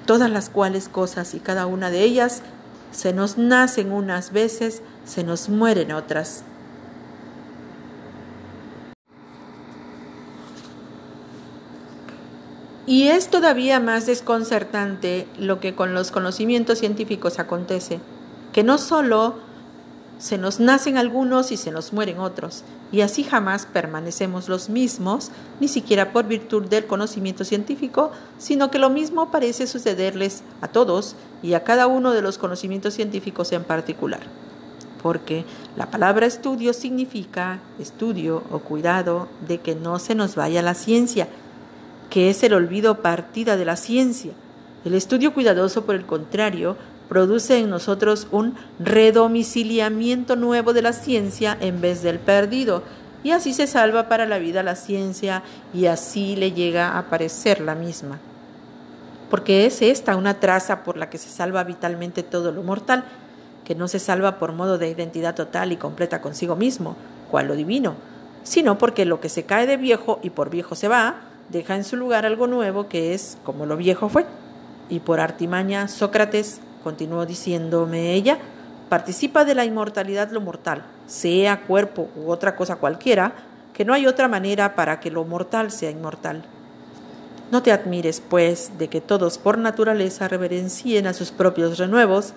todas 0.07 0.31
las 0.31 0.49
cuales 0.49 0.89
cosas 0.89 1.35
y 1.35 1.41
cada 1.41 1.67
una 1.67 1.91
de 1.91 2.03
ellas 2.03 2.43
se 2.91 3.13
nos 3.13 3.39
nacen 3.39 3.93
unas 3.93 4.33
veces, 4.33 4.83
se 5.05 5.25
nos 5.25 5.49
mueren 5.49 5.93
otras. 5.93 6.43
Y 12.95 13.09
es 13.09 13.29
todavía 13.29 13.81
más 13.81 14.07
desconcertante 14.07 15.27
lo 15.37 15.59
que 15.59 15.75
con 15.75 15.95
los 15.95 16.13
conocimientos 16.13 16.79
científicos 16.79 17.41
acontece, 17.41 17.99
que 18.53 18.63
no 18.63 18.79
solo 18.79 19.35
se 20.21 20.39
nos 20.39 20.61
nacen 20.61 20.97
algunos 20.97 21.51
y 21.51 21.57
se 21.57 21.73
nos 21.73 21.93
mueren 21.93 22.21
otros, 22.21 22.63
y 22.93 23.01
así 23.01 23.25
jamás 23.25 23.67
permanecemos 23.67 24.49
los 24.49 24.69
mismos, 24.69 25.33
ni 25.59 25.67
siquiera 25.67 26.13
por 26.13 26.29
virtud 26.29 26.69
del 26.69 26.87
conocimiento 26.87 27.45
científico, 27.45 28.13
sino 28.39 28.71
que 28.71 28.79
lo 28.79 28.91
mismo 28.91 29.33
parece 29.33 29.67
sucederles 29.67 30.45
a 30.61 30.69
todos 30.69 31.17
y 31.43 31.55
a 31.55 31.65
cada 31.65 31.89
uno 31.89 32.13
de 32.13 32.23
los 32.23 32.39
conocimientos 32.39 32.95
científicos 32.95 33.51
en 33.51 33.65
particular. 33.65 34.21
Porque 35.03 35.45
la 35.77 35.91
palabra 35.91 36.27
estudio 36.27 36.73
significa 36.73 37.59
estudio 37.81 38.45
o 38.53 38.61
cuidado 38.61 39.27
de 39.49 39.59
que 39.59 39.75
no 39.75 39.99
se 39.99 40.15
nos 40.15 40.37
vaya 40.37 40.63
la 40.63 40.75
ciencia, 40.75 41.27
que 42.11 42.31
es 42.31 42.43
el 42.43 42.55
olvido 42.55 43.03
partida 43.03 43.57
de 43.57 43.65
la 43.65 43.77
ciencia. 43.77 44.33
El 44.85 44.95
estudio 44.95 45.33
cuidadoso, 45.35 45.85
por 45.85 45.95
el 45.95 46.05
contrario, 46.05 46.77
produce 47.09 47.59
en 47.59 47.71
nosotros 47.71 48.27
un 48.31 48.55
redomiciliamiento 48.79 50.37
nuevo 50.37 50.73
de 50.73 50.83
la 50.83 50.93
ciencia 50.93 51.57
en 51.61 51.81
vez 51.81 52.03
del 52.03 52.19
perdido, 52.19 52.83
y 53.23 53.31
así 53.31 53.55
se 53.55 53.67
salva 53.67 54.09
para 54.09 54.27
la 54.27 54.39
vida 54.39 54.63
la 54.63 54.77
ciencia 54.77 55.43
y 55.73 55.87
así 55.87 56.37
le 56.37 56.53
llega 56.53 56.91
a 56.91 56.99
aparecer 56.99 57.61
la 57.61 57.75
misma. 57.75 58.19
Porque 59.31 59.65
es 59.65 59.81
esta 59.81 60.17
una 60.17 60.39
traza 60.39 60.85
por 60.85 60.99
la 60.99 61.09
que 61.09 61.17
se 61.17 61.31
salva 61.31 61.65
vitalmente 61.65 62.23
todo 62.23 62.53
lo 62.53 62.63
mortal, 62.63 63.05
que 63.65 63.75
no 63.75 63.89
se 63.89 63.99
salva 63.99 64.39
por 64.39 64.53
modo 64.53 64.77
de 64.77 64.91
identidad 64.91 65.35
total 65.35 65.73
y 65.73 65.77
completa 65.77 66.21
consigo 66.21 66.55
mismo, 66.55 66.97
cual 67.31 67.49
lo 67.49 67.57
divino, 67.57 67.95
sino 68.43 68.77
porque 68.77 69.07
lo 69.07 69.21
que 69.21 69.31
se 69.31 69.45
cae 69.45 69.67
de 69.67 69.79
viejo 69.79 70.21
y 70.23 70.29
por 70.29 70.51
viejo 70.51 70.75
se 70.75 70.89
va, 70.89 71.23
deja 71.49 71.77
en 71.77 71.85
su 71.85 71.97
lugar 71.97 72.27
algo 72.27 72.47
nuevo 72.47 72.89
que 72.89 73.15
es 73.15 73.39
como 73.45 73.67
lo 73.67 73.77
viejo 73.77 74.09
fue. 74.09 74.27
Y 74.89 75.01
por 75.01 75.21
artimaña 75.21 75.89
Sócrates 75.89 76.61
continuó 76.83 77.27
diciéndome 77.27 78.13
ella, 78.13 78.39
participa 78.89 79.45
de 79.45 79.55
la 79.55 79.65
inmortalidad 79.65 80.31
lo 80.31 80.41
mortal, 80.41 80.85
sea 81.07 81.63
cuerpo 81.63 82.09
u 82.17 82.31
otra 82.31 82.55
cosa 82.57 82.77
cualquiera, 82.77 83.33
que 83.73 83.85
no 83.85 83.95
hay 83.95 84.07
otra 84.07 84.29
manera 84.29 84.75
para 84.75 85.01
que 85.01 85.11
lo 85.11 85.25
mortal 85.25 85.71
sea 85.71 85.91
inmortal. 85.91 86.45
No 87.51 87.63
te 87.63 87.73
admires, 87.73 88.21
pues, 88.21 88.73
de 88.79 88.89
que 88.89 89.01
todos 89.01 89.39
por 89.39 89.59
naturaleza 89.59 90.29
reverencien 90.29 91.07
a 91.07 91.13
sus 91.13 91.31
propios 91.31 91.79
renuevos, 91.79 92.35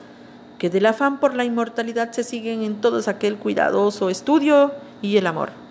que 0.58 0.70
del 0.70 0.86
afán 0.86 1.20
por 1.20 1.36
la 1.36 1.46
inmortalidad 1.46 2.12
se 2.12 2.24
siguen 2.24 2.64
en 2.64 2.82
todos 2.82 3.08
aquel 3.08 3.38
cuidadoso 3.38 4.10
estudio 4.10 4.72
y 5.02 5.18
el 5.18 5.28
amor. 5.28 5.67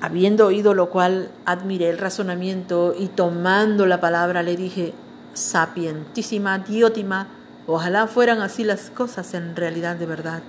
Habiendo 0.00 0.46
oído 0.46 0.74
lo 0.74 0.90
cual, 0.90 1.30
admiré 1.44 1.90
el 1.90 1.98
razonamiento 1.98 2.94
y 2.98 3.08
tomando 3.08 3.86
la 3.86 4.00
palabra 4.00 4.42
le 4.42 4.56
dije, 4.56 4.94
sapientísima 5.34 6.58
diótima, 6.58 7.28
Ojalá 7.72 8.08
fueran 8.08 8.40
así 8.40 8.64
las 8.64 8.90
cosas 8.90 9.32
en 9.34 9.54
realidad 9.54 9.94
de 9.94 10.06
verdad. 10.06 10.42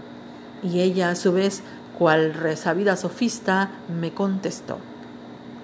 Y 0.63 0.79
ella, 0.79 1.11
a 1.11 1.15
su 1.15 1.31
vez, 1.31 1.61
cual 1.95 2.33
resabida 2.33 2.95
sofista, 2.95 3.69
me 4.01 4.11
contestó. 4.11 4.79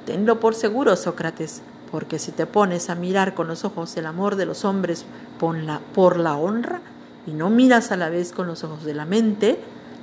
Tenlo 0.06 0.40
por 0.40 0.54
seguro, 0.54 0.96
Sócrates, 0.96 1.64
porque 1.90 2.20
si 2.20 2.32
te 2.32 2.46
pones 2.46 2.92
a 2.92 2.96
mirar 2.96 3.34
con 3.34 3.48
los 3.48 3.66
ojos 3.66 3.98
el 3.98 4.06
amor 4.06 4.36
de 4.36 4.46
los 4.46 4.66
hombres 4.66 5.06
por 5.40 5.58
la, 5.58 5.80
por 5.96 6.20
la 6.20 6.36
honra, 6.36 6.82
y 7.26 7.32
no 7.32 7.50
miras 7.50 7.92
a 7.92 7.98
la 7.98 8.10
vez 8.10 8.34
con 8.34 8.46
los 8.46 8.64
ojos 8.64 8.84
de 8.84 8.94
la 8.94 9.06
mente, 9.06 9.60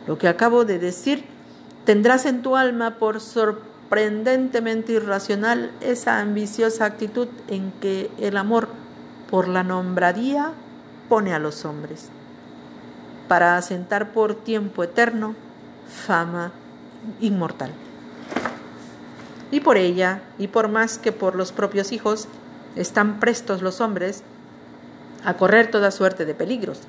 lo 0.08 0.18
que 0.18 0.26
acabo 0.26 0.64
de 0.64 0.80
decir, 0.80 1.24
tendrás 1.84 2.26
en 2.26 2.42
tu 2.42 2.56
alma 2.56 2.96
por 2.98 3.20
sorprendentemente 3.94 4.92
irracional 4.92 5.70
esa 5.80 6.18
ambiciosa 6.18 6.84
actitud 6.84 7.28
en 7.46 7.70
que 7.80 8.10
el 8.18 8.36
amor 8.36 8.66
por 9.30 9.46
la 9.46 9.62
nombradía 9.62 10.50
pone 11.08 11.32
a 11.32 11.38
los 11.38 11.64
hombres, 11.64 12.08
para 13.28 13.56
asentar 13.56 14.10
por 14.10 14.34
tiempo 14.34 14.82
eterno 14.82 15.36
fama 16.06 16.50
inmortal. 17.20 17.70
Y 19.52 19.60
por 19.60 19.76
ella, 19.76 20.22
y 20.38 20.48
por 20.48 20.66
más 20.66 20.98
que 20.98 21.12
por 21.12 21.36
los 21.36 21.52
propios 21.52 21.92
hijos, 21.92 22.26
están 22.74 23.20
prestos 23.20 23.62
los 23.62 23.80
hombres 23.80 24.24
a 25.24 25.34
correr 25.34 25.70
toda 25.70 25.92
suerte 25.92 26.24
de 26.24 26.34
peligros, 26.34 26.80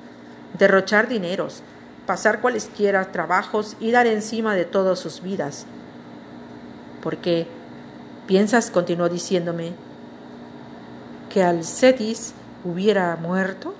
derrochar 0.58 1.06
dineros, 1.06 1.62
pasar 2.04 2.40
cualesquiera 2.40 3.12
trabajos 3.12 3.76
y 3.78 3.92
dar 3.92 4.08
encima 4.08 4.56
de 4.56 4.64
todas 4.64 4.98
sus 4.98 5.22
vidas. 5.22 5.66
Porque, 7.02 7.46
piensas, 8.26 8.70
continuó 8.70 9.08
diciéndome, 9.08 9.72
que 11.30 11.42
Alcetis 11.42 12.34
hubiera 12.64 13.16
muerto? 13.16 13.74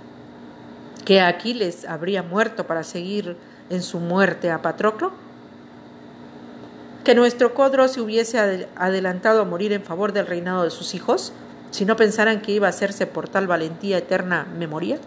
que 1.06 1.20
Aquiles 1.20 1.86
habría 1.88 2.24
muerto 2.24 2.66
para 2.66 2.82
seguir 2.82 3.36
en 3.70 3.82
su 3.82 4.00
muerte 4.00 4.50
a 4.50 4.60
Patroclo? 4.60 5.12
¿Que 7.04 7.14
nuestro 7.14 7.54
Codro 7.54 7.86
se 7.86 8.00
hubiese 8.00 8.66
adelantado 8.74 9.40
a 9.40 9.44
morir 9.44 9.72
en 9.72 9.84
favor 9.84 10.12
del 10.12 10.26
reinado 10.26 10.64
de 10.64 10.70
sus 10.70 10.94
hijos, 10.94 11.32
si 11.70 11.84
no 11.84 11.94
pensaran 11.94 12.42
que 12.42 12.50
iba 12.50 12.66
a 12.66 12.70
hacerse 12.70 13.06
por 13.06 13.28
tal 13.28 13.46
valentía 13.46 13.98
eterna 13.98 14.48
memoria? 14.58 14.98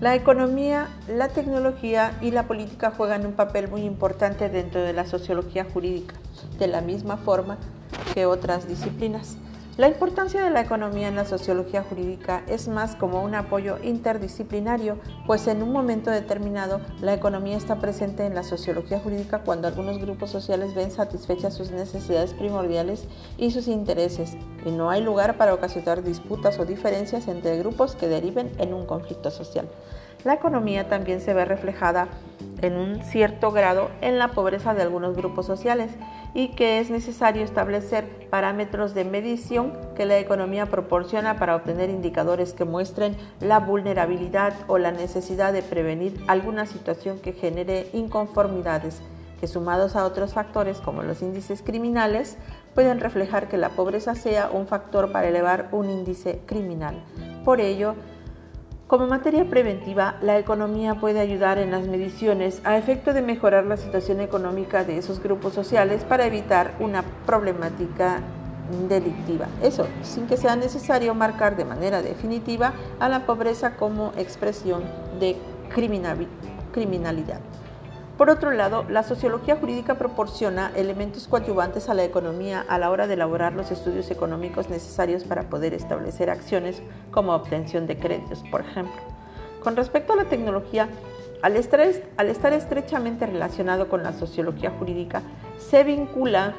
La 0.00 0.14
economía, 0.14 0.88
la 1.08 1.26
tecnología 1.26 2.16
y 2.20 2.30
la 2.30 2.44
política 2.44 2.92
juegan 2.96 3.26
un 3.26 3.32
papel 3.32 3.66
muy 3.66 3.80
importante 3.80 4.48
dentro 4.48 4.80
de 4.80 4.92
la 4.92 5.04
sociología 5.04 5.64
jurídica, 5.64 6.14
de 6.56 6.68
la 6.68 6.80
misma 6.80 7.16
forma 7.16 7.58
que 8.14 8.24
otras 8.24 8.68
disciplinas. 8.68 9.36
La 9.78 9.86
importancia 9.86 10.42
de 10.42 10.50
la 10.50 10.60
economía 10.60 11.06
en 11.06 11.14
la 11.14 11.24
sociología 11.24 11.84
jurídica 11.84 12.42
es 12.48 12.66
más 12.66 12.96
como 12.96 13.22
un 13.22 13.36
apoyo 13.36 13.78
interdisciplinario, 13.80 14.98
pues 15.24 15.46
en 15.46 15.62
un 15.62 15.70
momento 15.70 16.10
determinado 16.10 16.80
la 17.00 17.14
economía 17.14 17.56
está 17.56 17.78
presente 17.78 18.26
en 18.26 18.34
la 18.34 18.42
sociología 18.42 18.98
jurídica 18.98 19.44
cuando 19.44 19.68
algunos 19.68 20.00
grupos 20.00 20.30
sociales 20.30 20.74
ven 20.74 20.90
satisfechas 20.90 21.54
sus 21.54 21.70
necesidades 21.70 22.34
primordiales 22.34 23.06
y 23.36 23.52
sus 23.52 23.68
intereses, 23.68 24.36
y 24.66 24.72
no 24.72 24.90
hay 24.90 25.00
lugar 25.00 25.38
para 25.38 25.54
ocasionar 25.54 26.02
disputas 26.02 26.58
o 26.58 26.64
diferencias 26.64 27.28
entre 27.28 27.56
grupos 27.58 27.94
que 27.94 28.08
deriven 28.08 28.50
en 28.58 28.74
un 28.74 28.84
conflicto 28.84 29.30
social. 29.30 29.68
La 30.24 30.34
economía 30.34 30.88
también 30.88 31.20
se 31.20 31.34
ve 31.34 31.44
reflejada 31.44 32.08
en 32.62 32.76
un 32.76 33.02
cierto 33.02 33.50
grado 33.50 33.90
en 34.00 34.18
la 34.18 34.28
pobreza 34.28 34.74
de 34.74 34.82
algunos 34.82 35.16
grupos 35.16 35.46
sociales 35.46 35.90
y 36.34 36.48
que 36.48 36.78
es 36.78 36.90
necesario 36.90 37.42
establecer 37.42 38.28
parámetros 38.30 38.94
de 38.94 39.04
medición 39.04 39.72
que 39.96 40.06
la 40.06 40.18
economía 40.18 40.66
proporciona 40.66 41.38
para 41.38 41.56
obtener 41.56 41.90
indicadores 41.90 42.52
que 42.52 42.64
muestren 42.64 43.16
la 43.40 43.60
vulnerabilidad 43.60 44.54
o 44.66 44.78
la 44.78 44.92
necesidad 44.92 45.52
de 45.52 45.62
prevenir 45.62 46.22
alguna 46.26 46.66
situación 46.66 47.18
que 47.18 47.32
genere 47.32 47.88
inconformidades 47.92 49.00
que 49.40 49.46
sumados 49.46 49.96
a 49.96 50.04
otros 50.04 50.34
factores 50.34 50.78
como 50.78 51.02
los 51.02 51.22
índices 51.22 51.62
criminales 51.62 52.36
pueden 52.74 53.00
reflejar 53.00 53.48
que 53.48 53.56
la 53.56 53.70
pobreza 53.70 54.14
sea 54.14 54.50
un 54.50 54.66
factor 54.66 55.12
para 55.12 55.28
elevar 55.28 55.68
un 55.72 55.90
índice 55.90 56.40
criminal. 56.46 56.96
Por 57.44 57.60
ello, 57.60 57.94
como 58.88 59.06
materia 59.06 59.44
preventiva, 59.44 60.16
la 60.22 60.38
economía 60.38 60.94
puede 60.94 61.20
ayudar 61.20 61.58
en 61.58 61.70
las 61.70 61.86
mediciones 61.86 62.62
a 62.64 62.78
efecto 62.78 63.12
de 63.12 63.20
mejorar 63.20 63.66
la 63.66 63.76
situación 63.76 64.20
económica 64.22 64.82
de 64.82 64.96
esos 64.96 65.22
grupos 65.22 65.52
sociales 65.52 66.04
para 66.04 66.24
evitar 66.24 66.74
una 66.80 67.04
problemática 67.26 68.22
delictiva. 68.88 69.46
Eso, 69.62 69.86
sin 70.02 70.26
que 70.26 70.38
sea 70.38 70.56
necesario 70.56 71.14
marcar 71.14 71.54
de 71.54 71.66
manera 71.66 72.00
definitiva 72.00 72.72
a 72.98 73.10
la 73.10 73.26
pobreza 73.26 73.76
como 73.76 74.12
expresión 74.16 74.82
de 75.20 75.36
criminalidad. 75.68 77.40
Por 78.18 78.30
otro 78.30 78.50
lado, 78.50 78.84
la 78.88 79.04
sociología 79.04 79.54
jurídica 79.54 79.94
proporciona 79.94 80.72
elementos 80.74 81.28
coadyuvantes 81.28 81.88
a 81.88 81.94
la 81.94 82.02
economía 82.02 82.64
a 82.68 82.76
la 82.76 82.90
hora 82.90 83.06
de 83.06 83.14
elaborar 83.14 83.52
los 83.52 83.70
estudios 83.70 84.10
económicos 84.10 84.68
necesarios 84.68 85.22
para 85.22 85.48
poder 85.48 85.72
establecer 85.72 86.28
acciones 86.28 86.82
como 87.12 87.32
obtención 87.32 87.86
de 87.86 87.96
créditos, 87.96 88.42
por 88.50 88.62
ejemplo. 88.62 89.00
Con 89.62 89.76
respecto 89.76 90.14
a 90.14 90.16
la 90.16 90.24
tecnología, 90.24 90.88
al 91.42 91.54
estar, 91.54 91.80
al 92.16 92.28
estar 92.28 92.52
estrechamente 92.52 93.24
relacionado 93.24 93.88
con 93.88 94.02
la 94.02 94.12
sociología 94.12 94.72
jurídica, 94.76 95.22
se 95.60 95.84
vincula 95.84 96.54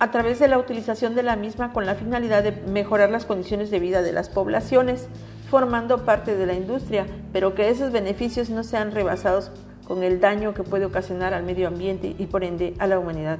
a 0.00 0.10
través 0.10 0.40
de 0.40 0.48
la 0.48 0.58
utilización 0.58 1.14
de 1.14 1.22
la 1.22 1.36
misma 1.36 1.72
con 1.72 1.86
la 1.86 1.94
finalidad 1.94 2.42
de 2.42 2.50
mejorar 2.50 3.10
las 3.10 3.24
condiciones 3.24 3.70
de 3.70 3.78
vida 3.78 4.02
de 4.02 4.12
las 4.12 4.28
poblaciones, 4.28 5.06
formando 5.50 6.04
parte 6.04 6.36
de 6.36 6.46
la 6.46 6.54
industria, 6.54 7.06
pero 7.32 7.54
que 7.54 7.70
esos 7.70 7.92
beneficios 7.92 8.50
no 8.50 8.62
sean 8.64 8.92
rebasados 8.92 9.50
con 9.86 10.02
el 10.02 10.20
daño 10.20 10.52
que 10.52 10.62
puede 10.62 10.84
ocasionar 10.84 11.32
al 11.32 11.44
medio 11.44 11.68
ambiente 11.68 12.14
y 12.18 12.26
por 12.26 12.44
ende 12.44 12.74
a 12.78 12.86
la 12.86 12.98
humanidad. 12.98 13.38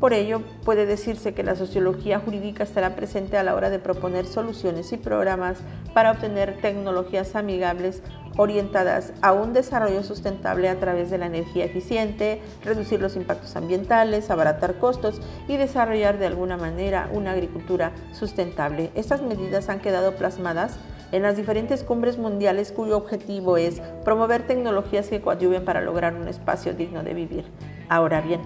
Por 0.00 0.14
ello, 0.14 0.40
puede 0.64 0.86
decirse 0.86 1.34
que 1.34 1.42
la 1.42 1.56
sociología 1.56 2.20
jurídica 2.20 2.64
estará 2.64 2.96
presente 2.96 3.36
a 3.36 3.42
la 3.42 3.54
hora 3.54 3.68
de 3.68 3.78
proponer 3.78 4.24
soluciones 4.24 4.90
y 4.94 4.96
programas 4.96 5.58
para 5.92 6.12
obtener 6.12 6.56
tecnologías 6.62 7.36
amigables 7.36 8.02
orientadas 8.38 9.12
a 9.20 9.32
un 9.32 9.52
desarrollo 9.52 10.02
sustentable 10.02 10.70
a 10.70 10.80
través 10.80 11.10
de 11.10 11.18
la 11.18 11.26
energía 11.26 11.66
eficiente, 11.66 12.40
reducir 12.64 12.98
los 12.98 13.14
impactos 13.14 13.54
ambientales, 13.56 14.30
abaratar 14.30 14.78
costos 14.78 15.20
y 15.48 15.58
desarrollar 15.58 16.18
de 16.18 16.28
alguna 16.28 16.56
manera 16.56 17.10
una 17.12 17.32
agricultura 17.32 17.92
sustentable. 18.12 18.90
Estas 18.94 19.20
medidas 19.20 19.68
han 19.68 19.80
quedado 19.80 20.14
plasmadas 20.14 20.78
en 21.12 21.22
las 21.22 21.36
diferentes 21.36 21.84
cumbres 21.84 22.18
mundiales 22.18 22.72
cuyo 22.72 22.96
objetivo 22.96 23.56
es 23.56 23.80
promover 24.04 24.46
tecnologías 24.46 25.08
que 25.08 25.20
coadyuven 25.20 25.64
para 25.64 25.80
lograr 25.80 26.14
un 26.14 26.28
espacio 26.28 26.74
digno 26.74 27.02
de 27.02 27.14
vivir. 27.14 27.44
Ahora 27.88 28.20
bien, 28.20 28.40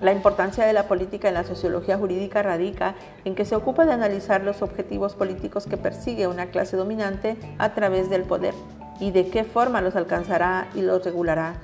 la 0.00 0.12
importancia 0.12 0.64
de 0.64 0.72
la 0.72 0.88
política 0.88 1.28
en 1.28 1.34
la 1.34 1.44
sociología 1.44 1.98
jurídica 1.98 2.42
radica 2.42 2.94
en 3.24 3.34
que 3.34 3.44
se 3.44 3.54
ocupa 3.54 3.84
de 3.84 3.92
analizar 3.92 4.42
los 4.42 4.62
objetivos 4.62 5.14
políticos 5.14 5.66
que 5.66 5.76
persigue 5.76 6.26
una 6.26 6.46
clase 6.46 6.76
dominante 6.76 7.36
a 7.58 7.74
través 7.74 8.08
del 8.08 8.22
poder 8.22 8.54
y 8.98 9.10
de 9.10 9.28
qué 9.28 9.44
forma 9.44 9.82
los 9.82 9.96
alcanzará 9.96 10.68
y 10.74 10.80
los 10.80 11.04
regulará. 11.04 11.56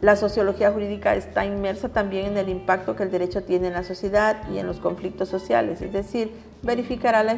La 0.00 0.14
sociología 0.14 0.70
jurídica 0.70 1.16
está 1.16 1.44
inmersa 1.44 1.88
también 1.88 2.26
en 2.26 2.36
el 2.36 2.50
impacto 2.50 2.94
que 2.94 3.02
el 3.02 3.10
derecho 3.10 3.42
tiene 3.42 3.68
en 3.68 3.72
la 3.72 3.82
sociedad 3.82 4.36
y 4.52 4.58
en 4.58 4.66
los 4.66 4.78
conflictos 4.78 5.28
sociales, 5.28 5.80
es 5.80 5.92
decir, 5.92 6.30
verificará 6.62 7.22
la, 7.22 7.32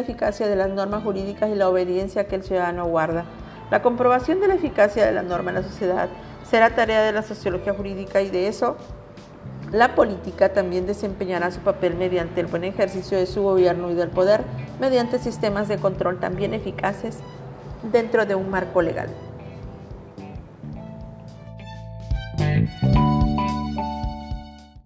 eficacia 0.00 0.48
de 0.48 0.56
las 0.56 0.70
normas 0.70 1.02
jurídicas 1.02 1.50
y 1.50 1.54
la 1.54 1.68
obediencia 1.68 2.26
que 2.26 2.36
el 2.36 2.42
ciudadano 2.42 2.86
guarda. 2.86 3.24
La 3.70 3.82
comprobación 3.82 4.40
de 4.40 4.48
la 4.48 4.54
eficacia 4.54 5.06
de 5.06 5.12
la 5.12 5.22
norma 5.22 5.50
en 5.50 5.56
la 5.56 5.62
sociedad 5.62 6.08
será 6.48 6.74
tarea 6.74 7.02
de 7.02 7.12
la 7.12 7.22
sociología 7.22 7.74
jurídica 7.74 8.20
y 8.20 8.30
de 8.30 8.48
eso 8.48 8.76
la 9.72 9.94
política 9.94 10.52
también 10.52 10.86
desempeñará 10.86 11.50
su 11.50 11.60
papel 11.60 11.94
mediante 11.94 12.40
el 12.40 12.46
buen 12.46 12.64
ejercicio 12.64 13.18
de 13.18 13.26
su 13.26 13.42
gobierno 13.42 13.90
y 13.90 13.94
del 13.94 14.08
poder, 14.08 14.42
mediante 14.78 15.18
sistemas 15.18 15.68
de 15.68 15.78
control 15.78 16.20
también 16.20 16.54
eficaces 16.54 17.18
dentro 17.90 18.24
de 18.26 18.34
un 18.34 18.50
marco 18.50 18.82
legal. 18.82 19.08